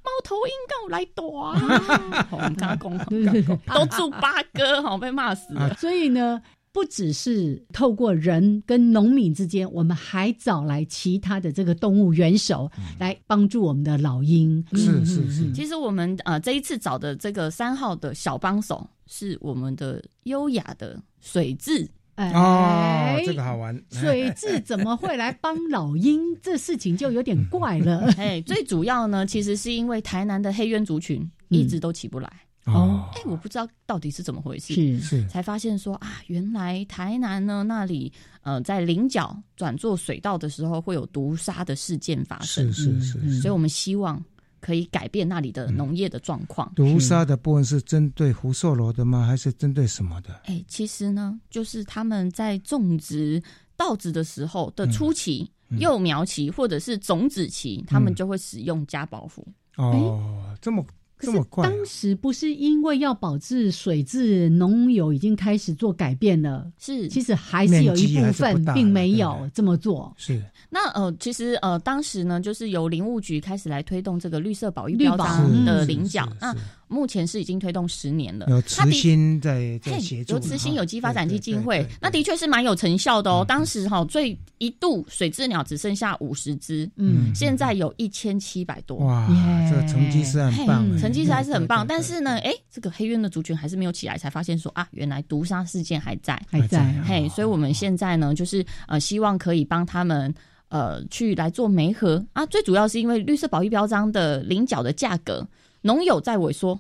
[0.03, 2.27] 猫头鹰跟我来躲啊？
[2.29, 5.73] 我们刚刚讲，都住八哥，哈，被骂死了。
[5.73, 6.39] 所以呢。
[6.71, 14.63] 不只是透过人跟农民之间，我们还找来其他的这个动物元首来帮助我们的老鹰。
[14.73, 15.51] 是是是。
[15.51, 21.87] 其实我们呃这一次找的这个三号的小帮手是我们的优雅的水蛭。
[22.17, 23.73] 哦，这个好玩。
[23.89, 26.19] 水蛭怎么会来帮老鹰？
[26.41, 28.11] 这事情就有点怪了。
[28.19, 32.29] 哎，最主要呢，其实是因为台南的黑鸢族群一直都起不来。
[32.73, 44.23] 哦，哎，我不知道到底是怎么回事，是是，才发现说啊，原来台南呢那里，呃，在菱角转做水稻的时候会有毒杀的事件发生，是是是，所以我们希望
[44.59, 46.71] 可以改变那里的农业的状况。
[46.75, 49.25] 毒杀的部分是针对福寿螺的吗？
[49.25, 50.41] 还是针对什么的？
[50.45, 53.41] 哎，其实呢，就是他们在种植
[53.75, 59.47] 稻子的时候的初期、幼苗期或者是种子期，他们就会使用加保福。
[59.77, 60.85] 哦，这么。
[61.19, 66.71] 可是当时不是因为要保质水质，农友已经开始做改变了。
[66.77, 70.13] 是，其实还是有一部分并没有这么做。
[70.15, 70.41] 是。
[70.69, 76.31] 那呃，其实呃，当时呢，就是由林务局开始来推动这个绿色保育标章的领奖。
[76.39, 76.55] 那
[76.89, 78.47] 目前是已经推动十年了。
[78.49, 80.33] 有慈心在在协助。
[80.33, 83.45] 有慈心有机发展基金会，那的确是蛮有成效的哦。
[83.47, 88.97] 当时哈，最一度水质鸟只剩下五十只，嗯，现在有一千七百多。
[88.97, 89.27] 哇，
[89.69, 90.97] 这个成绩是很棒。
[90.97, 96.91] 成绩实在是很棒，但是呢，哎，这个黑鸢的族群还是没有起来，才发现说啊，原来毒杀事件还在，还在。
[97.05, 100.33] 嘿，所以我们现在呢，就是呃，希望可以帮他们
[100.69, 102.45] 呃去来做媒合啊。
[102.47, 105.47] 最主要是因为绿色保育标章的菱角的价格，
[105.81, 106.79] 农友在萎缩，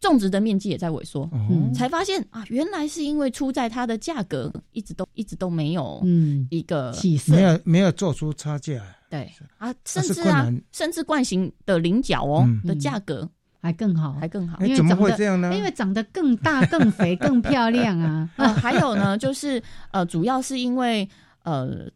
[0.00, 1.28] 种植的面积也在萎缩，
[1.74, 8.82] 才发现啊，原来是因为出在它的价格一直都一直都没有嗯一个起色，没有没有做出差价。
[9.10, 13.28] 对啊，甚至啊，甚至冠型的菱角哦的价格。
[13.60, 15.52] 还更好，还更好，因为怎么会这样呢？
[15.52, 18.30] 因为长得更大、更肥、更漂亮啊！
[18.38, 21.06] 呃，还有呢，就是呃，主要是因为
[21.42, 21.90] 呃，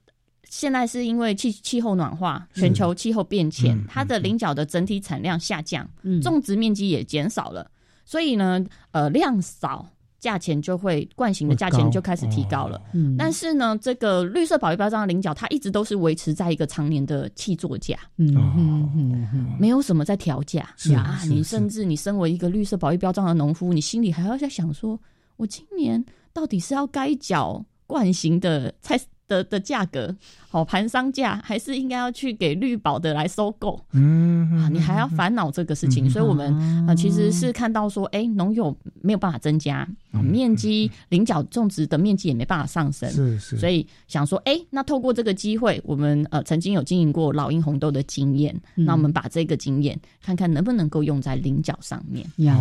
[0.52, 5.88] 现在是因为气气候暖化，全球气候变迁，它的菱角的整体产量下降，
[6.22, 7.70] 种植面积也减少了，
[8.04, 9.88] 所以呢，呃，量少。
[10.20, 12.80] 价钱就会惯性的价钱就开始提高了，
[13.18, 20.62] 但是呢，这个绿色保育标章的菱角，它一直都是维持在一个常年的气作价，嗯没有什么在调价
[20.94, 21.20] 啊。
[21.28, 24.96] 你甚至你身为一个绿色保育标章的农夫，你心里还要在想说，
[25.38, 28.96] 我今年到底是要该缴惯型的菜？
[29.28, 30.14] 的的价格，
[30.52, 33.80] 好盘商价，还是应该要去给绿宝的来收购？
[33.92, 36.54] 嗯，啊，你还要烦恼这个事情，所以我们
[36.86, 39.88] 啊，其实是看到说，哎，农友没有办法增加
[40.22, 52.26] 面积，菱角种植的面积也没办法上升，是是，所以想说，哎，那透过这个机会，我们呃曾经有经营过老鹰红豆的经验，那我们把这个经验看看能不能够用在菱角上面。
[52.36, 52.54] 呀，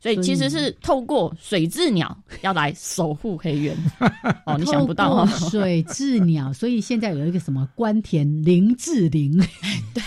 [0.00, 3.76] 所以其实是透过水蛭鸟要来守护黑鸢。
[4.44, 5.80] 哦，你想不到哦，水。
[5.92, 9.38] 质鸟，所以现在有一个什么关田林志玲，
[9.94, 10.02] 对，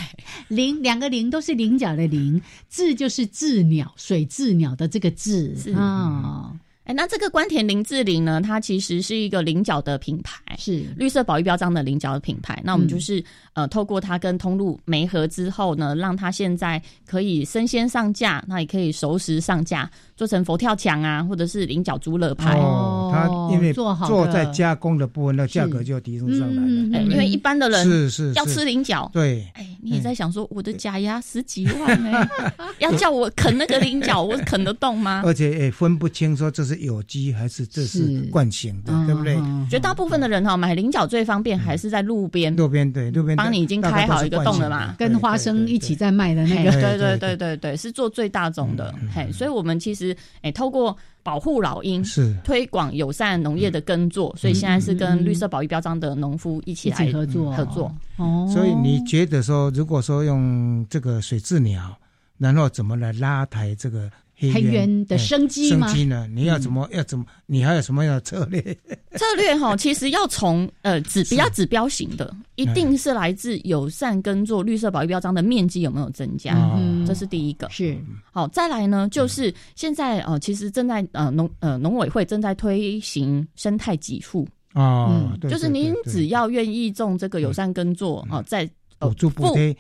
[0.48, 6.54] 林两个林都是菱角的菱，志就是智鸟，水智鸟的这个智啊。
[6.86, 12.62] 哎，那这个关田林志玲呢，它其实是一个菱角的品牌，是绿色保育标章的菱角的品牌。
[12.64, 22.56] 那我们就是呃，透过它跟通路媒合之后呢，让它现在可以生鲜上架，那也可以熟食上架，做成佛跳墙啊，或者是菱角猪肋排。
[22.60, 27.04] 哦，它因为做做在加工的部分，那价格就提升上来了。
[27.04, 32.28] 因为一般的人是是要吃菱角，对，哎，你也在想说，我的假牙十几万呢，
[32.80, 35.22] 要叫我啃那个菱角，我啃得动吗？
[35.24, 39.38] 而且也分不清说这是有机还是这是惯性的，对不对？
[39.70, 48.92] 绝大部分的人哈，买菱角最方便还是在路边，路边对路边帮你已经开好一个洞了嘛，跟花生一起在卖的那个，对对对对对，是做最大众的。
[49.14, 57.92] 嘿，所以我们其实哎，透过保护老鹰，是推广友善农业的耕作，所以现在是跟绿色保育标章的农夫一起来合作合作。
[58.18, 61.98] 哦，所以你觉得说，如果说用这个水质鸟，
[62.38, 64.08] 然后怎么来拉抬这个？
[64.38, 65.88] 黑源的生机吗？
[65.88, 66.28] 生机呢？
[66.34, 67.26] 你要怎么要怎么？
[67.46, 68.62] 你还有什么样的策略？
[69.16, 76.54] 策略哈，其实要从呃指比较指标型的，一定是来自友善耕作绿色保育标章的面积有没有增加？
[76.76, 77.70] 嗯这是第一个。
[77.70, 77.98] 是
[78.32, 88.70] 好，再来呢，就是现在呃，其实正在呃农呃农委会正在推行生态给付啊，就是您只要愿意种这个友善耕作啊，在
[89.00, 89.76] 补助补贴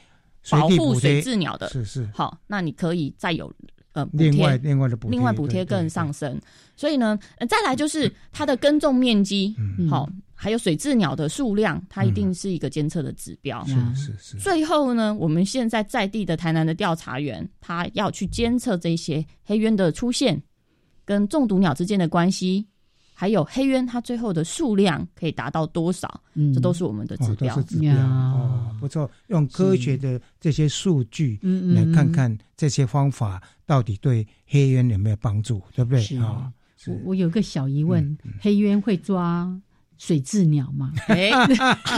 [0.50, 3.52] 保护水质鸟的，是是好，那你可以再有。
[3.96, 6.40] 呃，另外另外的补另外补贴更上升，
[6.76, 7.18] 所以呢，
[7.50, 9.56] 再来就是它的耕种面积，
[9.90, 13.66] 好，还有水质鸟的数量，它一定是一个监测的指标。
[13.66, 14.38] 是是是。
[14.38, 20.40] 最后呢，我们现在在地的台南的调查员，他要去监测这些黑鸢的出现
[21.06, 22.68] 跟中毒鸟之间的关系。
[23.18, 26.22] 还有黑渊，它最后的数量可以达到多少？
[26.34, 27.60] 嗯，这都是我们的指标。
[27.62, 31.40] 指标哦，不错，用科学的这些数据
[31.74, 36.18] 来看看这些方法到底对黑渊有没有帮助，对不对？
[36.20, 36.52] 啊，
[36.88, 39.50] 我我有个小疑问，黑渊会抓？
[39.98, 41.30] 水质鸟嘛，哎，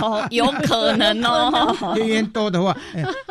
[0.02, 1.94] 哦，有可能哦。
[1.96, 2.78] 黑鸢多的话，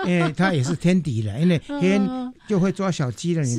[0.05, 3.45] 哎，它也是天敌了，因为黑鸢就会抓小鸡了。
[3.45, 3.55] 是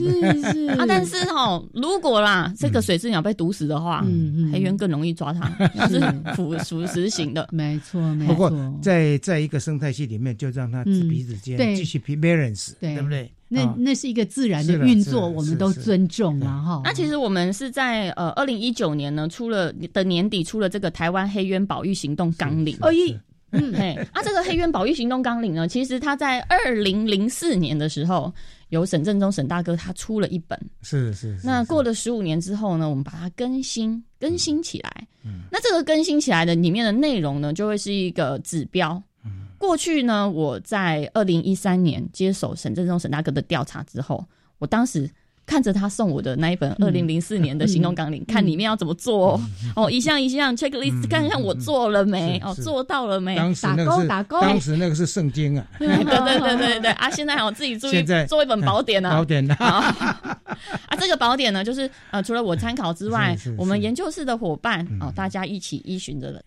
[0.52, 4.06] 是啊，但是哈，如果啦，这个水质鸟被毒死的话，
[4.52, 5.48] 黑鸢更容易抓它，
[5.88, 6.00] 是
[6.36, 7.48] 腐腐蚀型的。
[7.52, 8.34] 没错，没错。
[8.34, 13.32] 不过在在一个生态系里面，就让它彼此间继续 balance，对不对？
[13.48, 16.82] 那那是一个自然的运作，我们都尊重啊哈。
[16.84, 22.78] 那其实我们是在呃二零一九年呢出了的年底出了这个台湾黑渊保育行动纲领。
[22.82, 23.18] 哦一
[23.52, 28.32] 嗯 嘿，啊这个黑渊保育行动纲领呢，其实它在二零零四年的时候，
[28.70, 30.60] 由沈振中沈大哥他出了一本。
[30.82, 31.40] 是是。
[31.42, 35.08] 那过了十五年之后呢，我们把它更新更新起来。
[35.24, 35.44] 嗯。
[35.50, 39.02] 那这个更新起来的里面的内容呢，就会是一个指标。
[39.58, 44.26] 过去呢，我在二零一三年接手沈振中沈大哥的调查之后，
[44.60, 45.10] 我当时
[45.46, 49.40] 看着他送我的那一本二零零四年的行动纲领，看里面要怎么做
[49.76, 52.38] 哦，一项一项 checklist，看看我做了没？
[52.44, 53.36] 哦，做到了没？
[53.62, 54.42] 打勾打勾。
[54.42, 57.10] 当时那个是圣经啊， 对对对对对啊！
[57.10, 59.56] 现在我自己注意做一本宝典啊，宝典啊。
[60.88, 66.44] 啊，这个宝典呢，就是呃，除了我参考之外，我们研究室的伙伴哦，大家一起依循着的。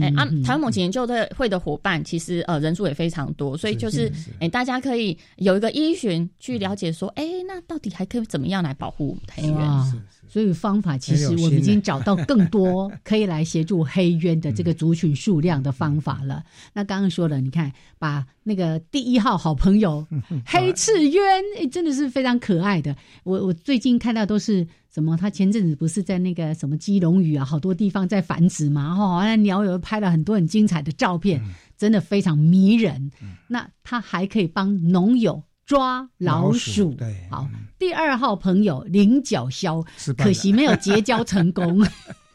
[0.00, 10.02] 哎，啊，台湾猛禽研究的会的伙伴其实呃人数也非常多，所以就是哎，大家可以有一个依循去了解说，哎，那到底还可以怎么样来保护黑鸢？
[10.38, 16.44] 所以方法其实我们已经找到更多 可以来协助黑鸢的这个族群数量的方法了。
[16.74, 20.06] 那刚刚说了，你看把那个第一号好朋友
[20.46, 21.20] 黑翅鸢，
[21.58, 22.94] 哎，真的是非常可爱的。
[23.24, 24.64] 我我最近看到都是。
[24.90, 25.16] 什么？
[25.16, 31.40] 他前阵子不是在那个什么基隆屿啊，好多地方在繁殖嘛，哦，那鸟友拍了很多很精彩的照片，
[31.76, 33.10] 真的非常迷人。
[33.48, 36.94] 那他还可以帮农友抓老鼠。
[36.94, 37.46] 对，好，
[37.78, 39.84] 第二号朋友菱角消，
[40.16, 41.86] 可惜没有结交成功。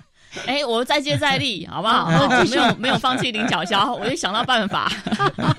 [0.45, 2.09] 哎，我再接再厉，好不好？
[2.45, 4.91] 没有没有放弃菱角鸮，我就想到办法。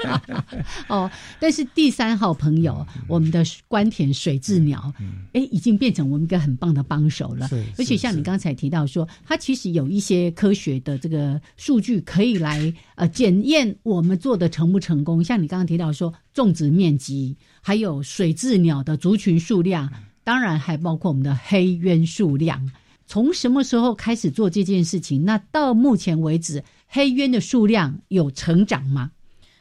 [0.89, 4.93] 哦，但是第三号朋友，我们的关田水质鸟，
[5.33, 7.49] 哎，已经变成我们一个很棒的帮手了。
[7.79, 15.23] 而且像你刚才提到说，它其实有一些科学的这个数据可以来呃检验我们做的成不成功。
[15.23, 19.91] 像你刚刚提到说，种植面积，还有水质鸟的族群数量，
[20.25, 22.71] 当然还包括我们的黑鸢数量。
[23.15, 25.25] 从什么时候开始做这件事情？
[25.25, 29.09] 那到目前为止，黑鸢的数量有成长吗？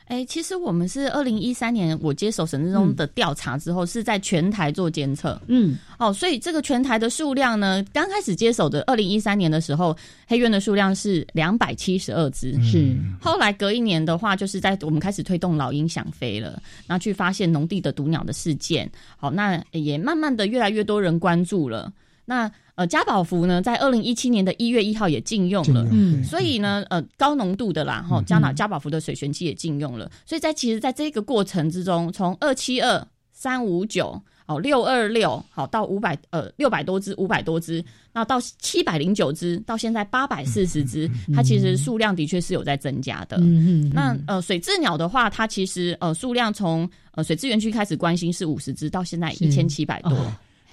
[0.06, 5.40] 哎，其实我们是二零一三年我接手沈志忠的调查之后，是在全台做监测。
[5.46, 9.96] 嗯，哦，所以这个全台的数量呢，刚开始接手的二零一三年的时候，
[10.26, 12.60] 黑鸢的数量是两百七十二只。
[12.64, 18.92] 是，后来隔一年的话，就是在我们开始推动老鹰想飞了，然后去发现农地的毒鸟的事件。
[19.16, 21.94] 好，那也慢慢的越来越多人关注了。
[22.26, 34.22] 那呃，加宝福呢，在二零一七年的一月一号也禁用了，嗯，所以呢，呃，高浓度的啦，哈，加拿加宝福的水旋器也禁用了，所以在其实，在这个过程之中，从二七二、三五九。
[34.46, 43.38] 好六二六，好到五百呃六百多只，五百多只，那到七百零九只，到现在八百四十只，它其实数量的确是有在增加的。
[43.38, 43.92] 嗯嗯。
[43.94, 50.12] 那呃水质鸟的话，它其实呃数量从呃水资源区开始关心是五十只，到现在一千七百多。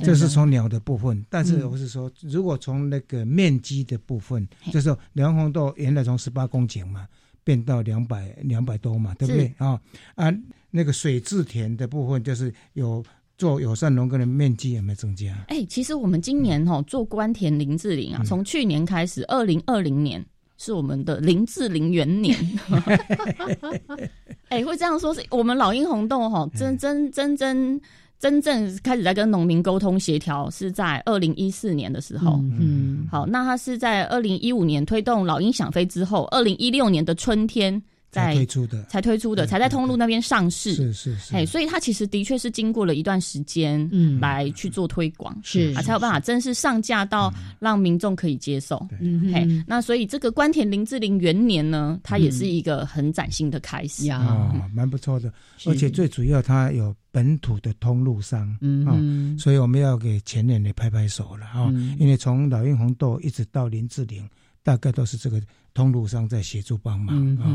[0.02, 7.06] 这是从鸟的部分，但是我是说，如果从那个面积的部分，就是说梁红豆原来从十八公顷嘛，
[7.44, 9.80] 变到两百两百多嘛，对不对啊？
[10.14, 10.34] 啊，
[10.70, 13.04] 那个水质田的部分，就是有
[13.36, 15.36] 做友善农耕的面积有没有增加？
[15.48, 20.24] 哎，其实我们今年哈做关田林志玲啊，从去年开始，二零二零年
[20.56, 22.36] 是我们的林志玲元年。
[24.48, 27.80] 哎，会这样说，是我们老鹰红豆哈，真真真真。
[28.20, 37.82] 真正开始在跟农民沟通协调是在二零一四年的时候，嗯，好，那他是在二零一五年推动老鹰想飞之后，二零一六年的春天。
[38.10, 40.74] 才推出的，才推出的，才在通路那边上市。
[40.74, 45.72] 是是是，哎，所以它其实的确是经过了一段时间，嗯，来去做推广，是。
[45.74, 48.84] 啊，才有办法正式上架到让民众可以接受。
[49.00, 54.10] 嗯，嘿，那所以这个关田林志玲元年呢，它也是一个很崭新的开始。
[54.10, 55.32] 啊，蛮不错的。
[55.66, 64.28] 而且最主要，它有本土的通路商，嗯，所以我们要给前年的拍拍手了啊，因为从老鹰红豆一直到林志玲，
[64.64, 65.40] 大概都是这个。
[65.72, 67.46] 通路上在协助帮忙啊！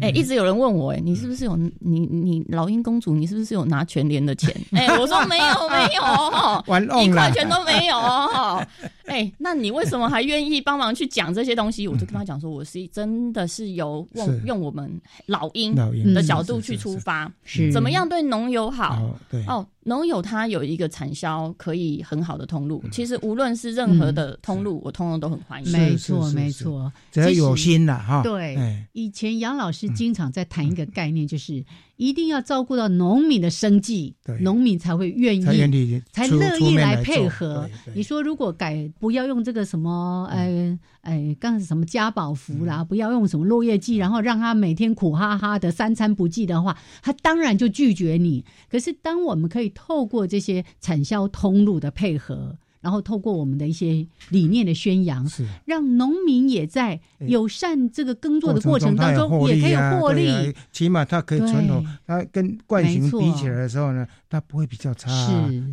[0.00, 4.54] 哎，一直有人问我，哎，你是不是有你你老鹰公主，你是不是有拿全联的钱？
[4.72, 7.96] 哎，我说没有没有，一块钱都没有。
[9.06, 11.88] 哎，那你为什么还愿意帮忙去讲这些东西？
[11.88, 15.74] 我就跟他讲说，我是真的是由用用我们老鹰
[16.14, 19.14] 的角度去出发，是怎么样对农友好？
[19.30, 19.66] 对哦。
[19.84, 25.72] 农友他有一个产销可以很好的通路，其实无论是任何的通路，我通通都很欢迎。
[25.72, 28.22] 没错，没错，只要有心了哈。
[28.22, 28.56] 对，
[28.92, 31.62] 以前杨老师经常在谈一个概念，就是。
[31.98, 37.68] 一定要照顾到农民的生计，农民才会愿意，才乐意来配合。
[37.92, 48.44] 你说如果改不要用这个什么，呃，哎，刚才什么加宝福啦，不要用什么落叶剂，然后让他每天苦哈哈的三餐不济的话，他当然就拒绝你。
[48.70, 52.56] 可是当我们可以透过这些产销通路的配合。
[52.80, 55.46] 然后透过我们的一些理念的宣扬，是。
[55.64, 61.84] 让农民也在友善这个耕作的过程当中也可以获利，起码它可以传统。
[62.06, 65.10] 它跟惯性比起来的时候呢，它不会比较差，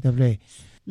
[0.01, 0.39] 对不对？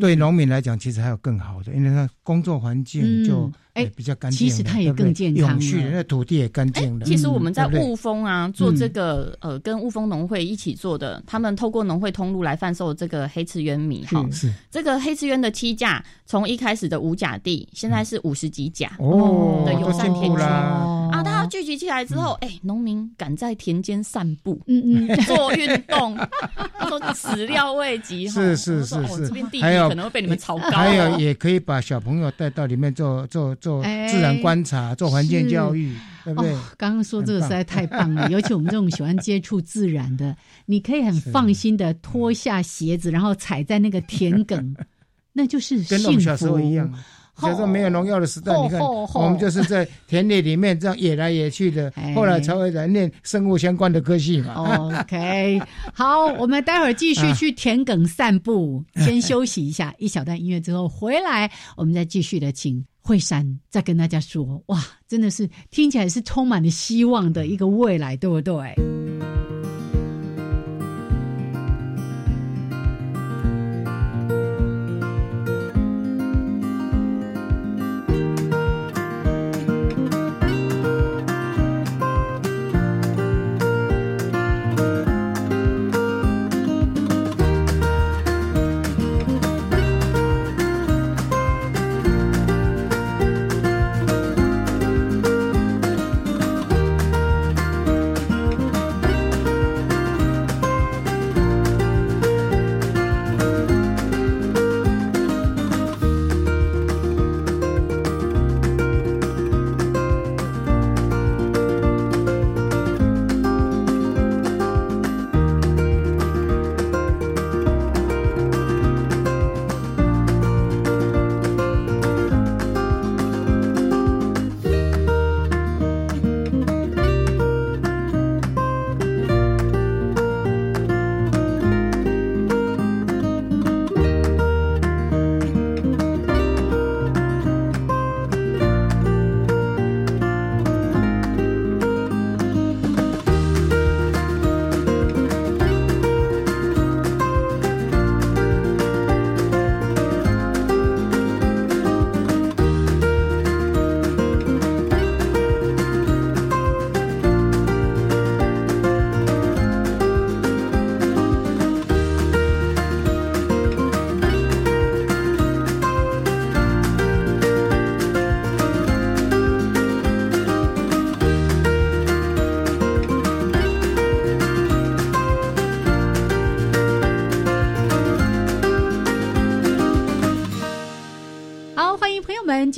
[0.01, 3.51] 对农民来讲，其实还有更好的，因为他工作环境就。
[3.75, 5.91] 哎，比较干净，其实它也更健康了。
[5.91, 7.05] 那土地也干净了。
[7.05, 14.25] 其实我们在雾峰啊做这个呃，跟雾峰农会一起做的，他们透过农会通路来贩售这个黑刺鸢米哈。
[14.31, 21.11] 是这个黑刺鸢的梯价，从一开始的五甲地，现在是五十几甲哦的友善天区啊。
[21.49, 26.17] 聚集起来之后，哎，农民敢在田间散步，嗯嗯， 做运动，
[26.79, 28.35] 他说始料未及哈。
[28.35, 30.71] 是是是是，这边地皮可能会被你们炒高。
[30.71, 33.55] 还有也可以把小朋友带到里面做做。
[33.65, 36.53] 做自然观察，做环境教育，对不对？
[36.77, 40.37] 刚刚说这个实在太棒了， 尤其我们这种喜欢接触自然的，
[40.67, 44.75] 你可以很放心的脱下鞋子，然后踩在那个田埂，
[45.33, 46.93] 那就是跟我们小时候一样。
[47.41, 55.01] 小时候没有农药的时代，你看我们就是在田里里面这样野来野去的，后来才会来念生物相关的科系嘛。
[55.01, 55.61] OK，
[55.93, 62.85] 好，我们待会儿继续去田埂散步，先休息一下，一小段音乐之后回来，我们再继续的请。
[63.07, 68.55] 惠山再跟大家说，哇，真的是听起来是充满了希望的一个未来，对不对？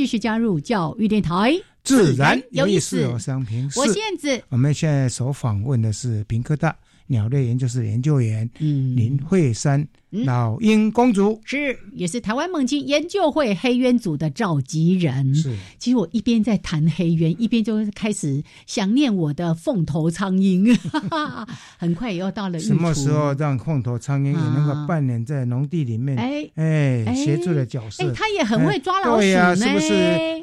[0.06, 1.52] 继续加入教育电台，
[1.82, 3.68] 自然有意思我是杨平。
[3.74, 6.72] 我燕子，我们现在所访问的是平科大
[7.08, 9.84] 鸟类研究室研究员林慧珊。
[10.24, 15.34] 老鹰公主是，也是台湾猛禽研究会黑鸢组的召集人。
[15.34, 20.76] 是，其实我一边在谈黑鸢，一边就开始想念我的凤头苍鹰。
[21.78, 26.16] 很快也要到了，什么时候让凤头苍鹰也能够扮演在农地里面？
[26.16, 28.04] 哎哎，协助的角色。
[28.04, 29.92] 哎，他也很会抓老鼠，对呀，是不是？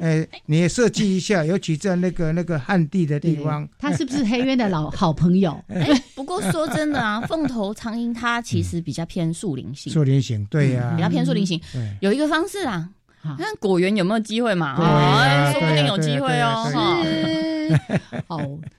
[0.00, 5.58] 哎，你也设计一下，尤其在那个那个旱地的地方，他是不是黑鸢的老好朋友？
[5.68, 9.63] 哎，不过说真的啊，凤头苍鹰它其实比较偏树林。
[9.74, 11.60] 树林型，对呀，比较偏树林型。
[12.00, 12.88] 有一个方式啊，
[13.22, 14.72] 看果园有没有机会嘛？
[14.72, 16.68] 啊，说不定有机会哦。
[18.28, 18.38] 好，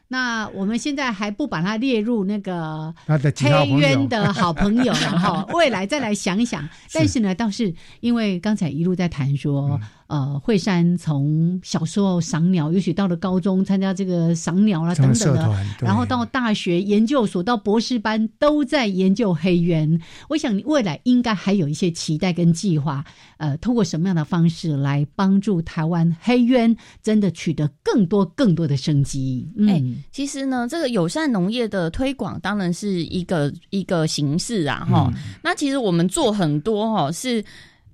[0.09, 5.43] 那我们现在还不把它列入那个黑渊的好朋友了哈。
[5.53, 6.67] 未来再来想一想。
[6.93, 9.79] 但是呢，倒是因为刚才一路在谈说。
[10.07, 19.99] 呃，惠山从小时候赏鸟，尤其到了高中参加这个赏鸟啦等等的，然后到大学研究所到博士班都在研究黑鸢。
[20.29, 23.03] 我想你未来应该还有一些期待跟计划，
[23.37, 29.47] 呃，通过什么样的方式来帮助台湾黑鸢真的取得更多更多的生机？
[29.67, 29.81] 哎，
[30.11, 35.11] 其实呢，这个友善农业的推广当然是一个一个形式啊，哈。
[35.41, 37.43] 那其实我们做很多哈，是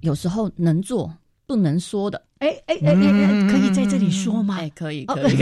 [0.02, 1.10] 有时候能做。
[1.52, 4.56] 不能说的，哎哎哎哎，可以在这里说吗？
[4.58, 5.36] 哎，可以可以。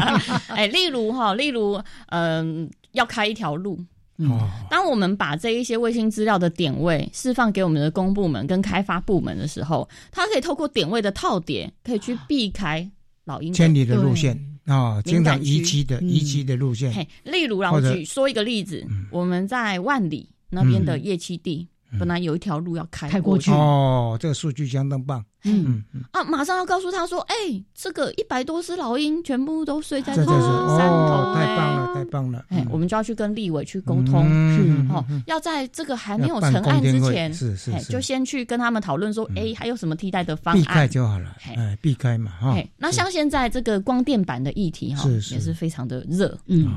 [0.48, 3.78] 哎，例如哈，例如，嗯，要开一条路。
[4.16, 4.48] 哦。
[4.70, 12.90] 当我们把这一些卫星资料的点位释放给我们的公部门跟开发部门的时候，它可以透过点位的套点，可以去避开
[13.26, 14.34] 老鹰千里的路线
[14.64, 16.90] 啊，经常移机的移机的路线。
[16.90, 21.68] 嘿例如，让我举说一个例子，我们在万里那边的夜栖地。
[21.98, 25.24] 本来有一条路要开开过去哦，这个数据相当棒。
[25.44, 25.84] 嗯。
[25.92, 27.34] 嗯啊，马上要告诉他说，哎，
[27.74, 30.24] 这个一百多只老鹰全部都睡在这。
[30.24, 30.32] 个
[30.78, 32.44] 山头，太棒了，太棒了。
[32.48, 40.60] 哎，我们就要去跟立委去沟通，是哦，要在这个还没有成案之前，是是，就先去跟他们讨论说，哎，还有什么替代的方案？
[40.60, 42.56] 避开就好了，哎，避开嘛哈。
[42.76, 46.68] 那像现在这个光电板的议题哈，也是非常的热，嗯。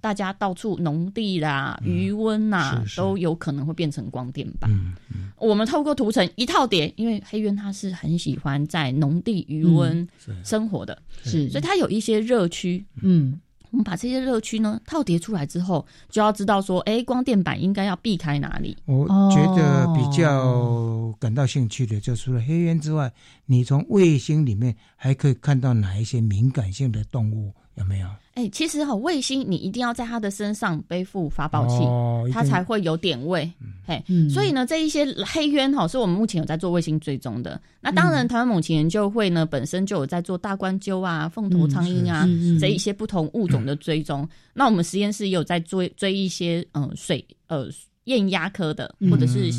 [0.00, 4.68] 大家到处农地啦、余温呐，都有可能会变成光电板。
[4.68, 4.94] 嗯
[5.38, 10.06] 我们透过图层一套叠，因为黑渊它是很喜欢在农地余温
[10.44, 12.84] 生活的，是，所以它有一些热区。
[13.00, 13.40] 嗯，
[13.70, 18.76] 我们把这些热区呢套叠出来之后，就要知道说，哎，光电板应该要避开哪里。
[18.84, 23.10] 我觉得比较感到兴趣的，就除了黑渊之外，
[23.46, 27.54] 你从卫星里面还可以看到哪一些敏感性的动物？
[27.76, 28.06] 有没有？
[28.34, 31.84] 哎，其实哈，卫星你一定要在它的身上背负发报器，
[32.30, 33.50] 它才会有点位。
[33.86, 37.58] 嘿，所以呢，这一些黑鸢哈，是我们目前有在做卫星追踪的。
[37.80, 42.28] 那当然，台湾猛禽研究会呢，本身就有在做大冠鸠啊、凤头苍鹰啊
[42.60, 44.28] 这一些不同物种的追踪。
[44.52, 47.68] 那我们实验室也有在追追一些嗯水呃
[48.04, 49.50] 雁鸭科的，或者是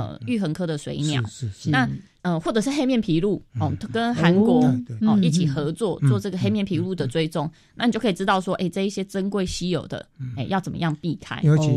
[0.00, 1.22] 呃玉衡科的水鸟。
[1.26, 1.88] 是是那
[2.22, 4.62] 呃，或者是黑面琵鹭哦，跟韩国
[5.00, 11.40] 哦一起合作做这个黑面琵鹭的追踪，那你就可以知道说，哎，这一些珍贵稀有的，哎，要怎么样避开？
[11.42, 11.70] 尤其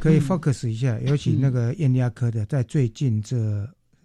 [0.00, 3.36] 可以 focus 一下，尤其那个燕鸭科的，在最近这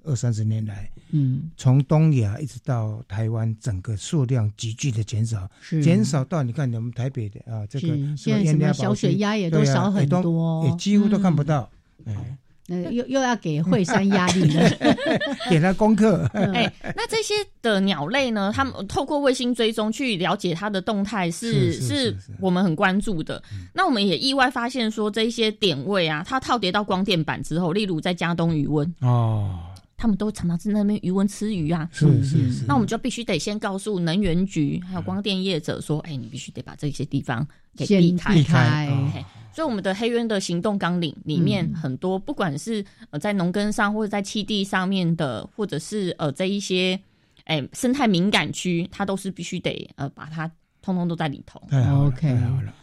[0.03, 5.49] 二三十年来，嗯，从东亚一直到台湾，整个数量急剧的减少，
[5.81, 7.87] 减少到你看我们台北的啊，这个
[8.17, 11.71] 现在什么小水鸭也都少很多，也几乎都看不到，
[12.03, 12.37] 哎。
[12.69, 14.69] 呃，又又要给惠山压力了，
[15.49, 16.29] 给他功课。
[16.33, 18.51] 哎，那这些的鸟类呢？
[18.55, 23.41] 他们透过卫星追踪去了解它的动态，是是我们很关注的。
[23.73, 29.59] 那我们也意外发现说，这些点位啊，它套叠到光电板之后，例如在加东余温哦，
[29.99, 31.87] 他们都常常在那边渔翁吃鱼啊。
[31.91, 32.65] 是是是。
[32.65, 37.45] 那我们就必须得先告诉能源局还有光电业者说，哎，你必须得把这些地方
[37.75, 38.33] 给避开。
[38.33, 39.25] 避开。
[39.51, 46.97] 所以我们的黑渊的行动纲领里面很多，不管是呃在农耕上或者在栖地上面的，或者是呃这一些
[47.43, 50.49] 哎生态敏感区，它都是必须得呃把它
[50.81, 51.59] 通通都在里头。
[52.05, 52.37] OK，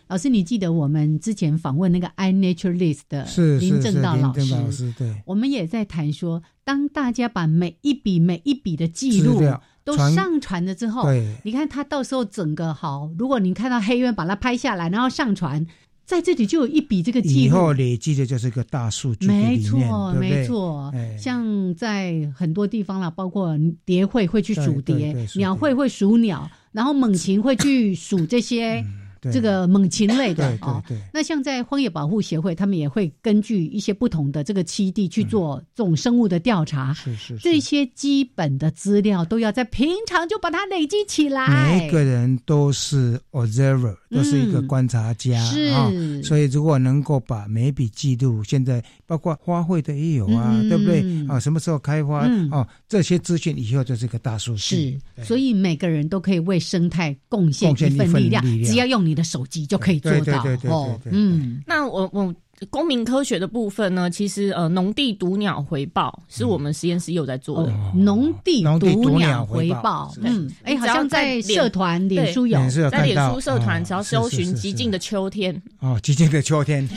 [0.09, 3.27] 老师，你记得我们之前访问那个 iNaturalist 的
[3.59, 4.33] 林正道老
[4.71, 9.43] 师，对，我们也在谈说，当大家把每一笔每一笔的记录
[9.85, 11.09] 都上传了之后，
[11.43, 15.67] 你看他到时候整个好，如果你看到黑渊把它拍下来，然后上传。
[16.05, 20.95] 在这里就有一笔这个记录，以后累积的就是一个大数据没错，没错。
[21.19, 28.85] 像在很多地方了，包括蝶会会去数蝶，鸟会会数鸟，然后猛禽会去数这些
[29.21, 30.83] 这个猛禽类的啊。
[31.13, 36.93] 那像在荒野保护协会，他们也会根据一些不同的这个栖地去做这种生物的调查。
[36.95, 41.79] 是是，这些基本的资料都要在平常就把它累积起来。
[41.79, 45.41] 每一个人都是 observer，都是一个观察家
[45.73, 45.91] 啊。
[46.23, 51.39] 所以如果能够把每一笔记录，现在包括花卉的也有啊，对不对啊？
[51.39, 52.67] 什么时候开花哦？
[52.89, 54.99] 这些资讯以后就是一个大数据。
[55.17, 58.43] 是，所以每个人都可以为生态贡献一份力量。
[58.65, 61.01] 只要用你的手机就可以做到哦。
[61.05, 62.35] 嗯，那我我。
[62.71, 67.71] 公民科学的部分呢，其实呃，农地毒鸟回报是我们实验室有在做的。
[67.95, 72.59] 农地毒鸟回报，嗯，哎，好像在社团脸书有，
[72.91, 76.89] 在脸书社团只要搜寻“极静的秋天”哦，“极静的秋天”，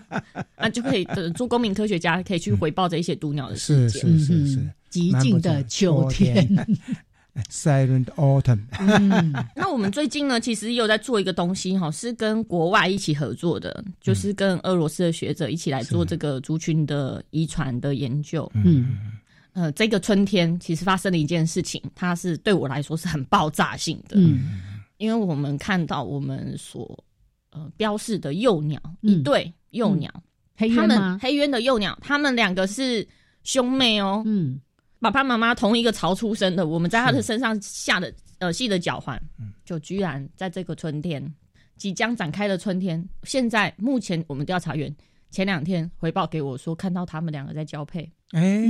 [0.60, 4.02] 那就可以做公民科学家可以去回报这一些毒鸟的事件。
[4.02, 6.46] 是是是是，极静的秋天。
[7.50, 8.60] Silent Autumn。
[8.78, 18.50] 嗯，那我们最近呢，其实有在做一个东西哈，是跟国外一起合作的，就是跟俄罗斯的学者一起来做这个族群的遗传的研究。
[18.54, 18.96] 嗯，
[19.52, 24.16] 呃，这个春天其实发生了一件事情，它是对我来说是很爆炸性的。
[24.18, 24.60] 嗯，
[24.96, 26.98] 因为我们看到我们所
[27.50, 30.10] 呃标示的幼鸟一对幼鸟，
[30.56, 31.18] 黑鸢吗？
[31.20, 33.06] 黑鸢的幼鸟，他们两个是
[33.44, 34.22] 兄妹哦。
[34.26, 34.60] 嗯。
[34.98, 39.20] 爸爸妈妈同一个巢出生的，我们在他的身上下的呃细的脚环，
[39.64, 41.34] 就居然在这个春天
[41.76, 44.94] 即将展开的春天，现在目前我们调查员
[45.30, 48.10] 前两天回报给我说，看到他们两个在交配。
[48.32, 48.68] 哎。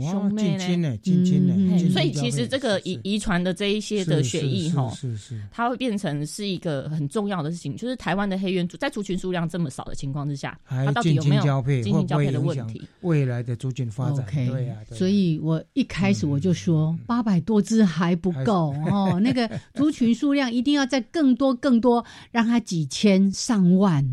[0.00, 0.96] 兄妹呢？
[0.98, 1.78] 近亲呢？
[1.90, 7.76] 所以其实这个遗遗传的这一些的血液哈，是是，它会变成是一个很重要的事情。
[7.76, 11.82] 就是台湾的黑原族在族群数量这么少的情况之下，它到底有没有交配？
[11.82, 12.82] 近亲交配的问题？
[13.00, 14.76] 未来的族群发展，对呀。
[14.90, 24.06] 所以我一开始我就说，八百多只还不够 哦，那个族群数量一定要在更多更多，让它几千上万，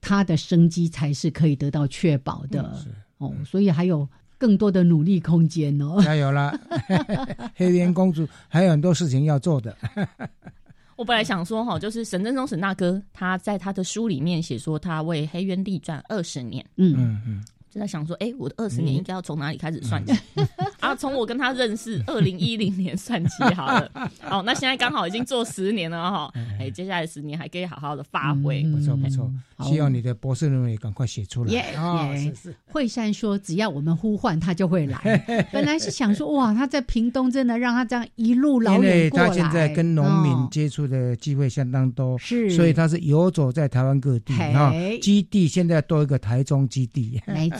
[0.00, 2.74] 它的生机才是可以得到确保的
[3.18, 3.32] 哦。
[3.44, 4.08] 所以还有。
[4.40, 6.00] 更多的努力空间哦！
[6.02, 6.58] 加油啦，
[7.54, 9.76] 黑莲公主还有很多事情要做的。
[10.96, 16.64] 我本来想说哈，就是沈振中沈大哥他在他的书里面写说，他为黑渊立传二十年。
[16.76, 17.44] 嗯嗯嗯。
[17.70, 20.12] 就在想说，哎，我的二十年应该要从哪里开始算起？
[20.80, 23.88] 啊，从我跟他认识 二零一零年算起好了。
[24.20, 26.32] 好，那现在刚好已经做十年了哈。
[26.58, 28.64] 哎，接下来十年还可以好好的发挥。
[28.64, 31.60] 不错不错，希望你的博士论文也赶快写出来。
[31.72, 32.54] 啊，是是。
[32.66, 35.46] 惠山说，只要我们呼唤他就会来。
[35.52, 39.28] 本来是想说，哇，他在屏东真的让他这样一路老远过来。
[39.28, 44.72] 他现在跟农民接触的机会相当多，是，所以他是游走在台湾各地啊。
[45.00, 47.20] 基地现在多一个台中基地。
[47.26, 47.59] 没错，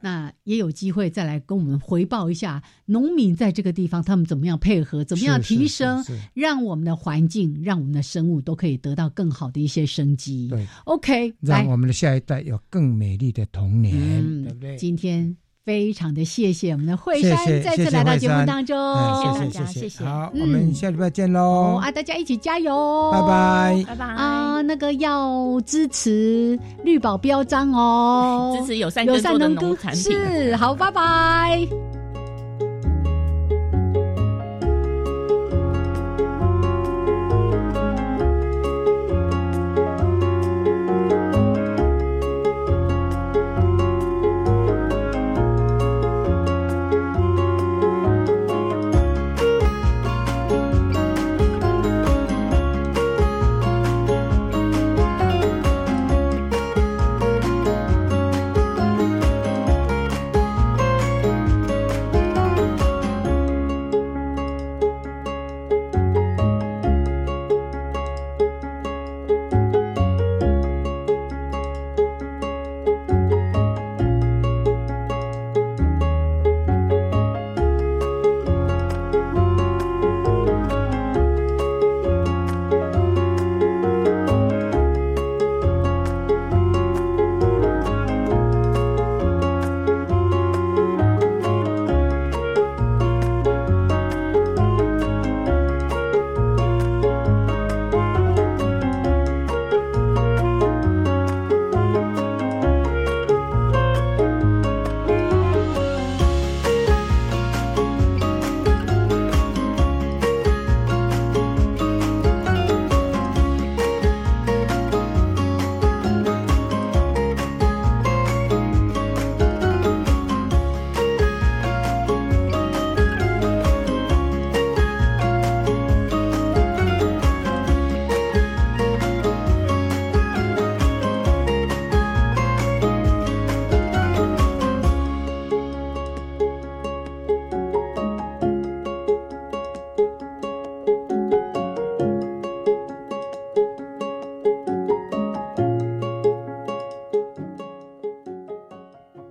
[0.00, 6.04] 那也有机会再来跟我们回报一下农民在这个地方他们怎么样配合，怎么样提升，
[6.34, 10.48] 让我们的环境，让我们的生物都可以得到更好的一些生机。
[10.48, 14.76] 对，OK，让我们的下一代有更美丽的童年，对不对？
[14.76, 15.36] 今天。
[15.64, 18.76] 非常的谢谢我们的惠山再次来到节目当中，
[19.22, 20.04] 谢谢大家，谢谢。
[20.04, 21.80] 好，我们下礼拜见喽！
[21.82, 23.10] 啊，大家一起加油！
[23.10, 24.60] 拜拜，拜拜啊！
[24.60, 30.02] 那个要支持绿宝标章哦， 支持友善耕作的农产品。
[30.02, 31.66] 是，好，拜拜。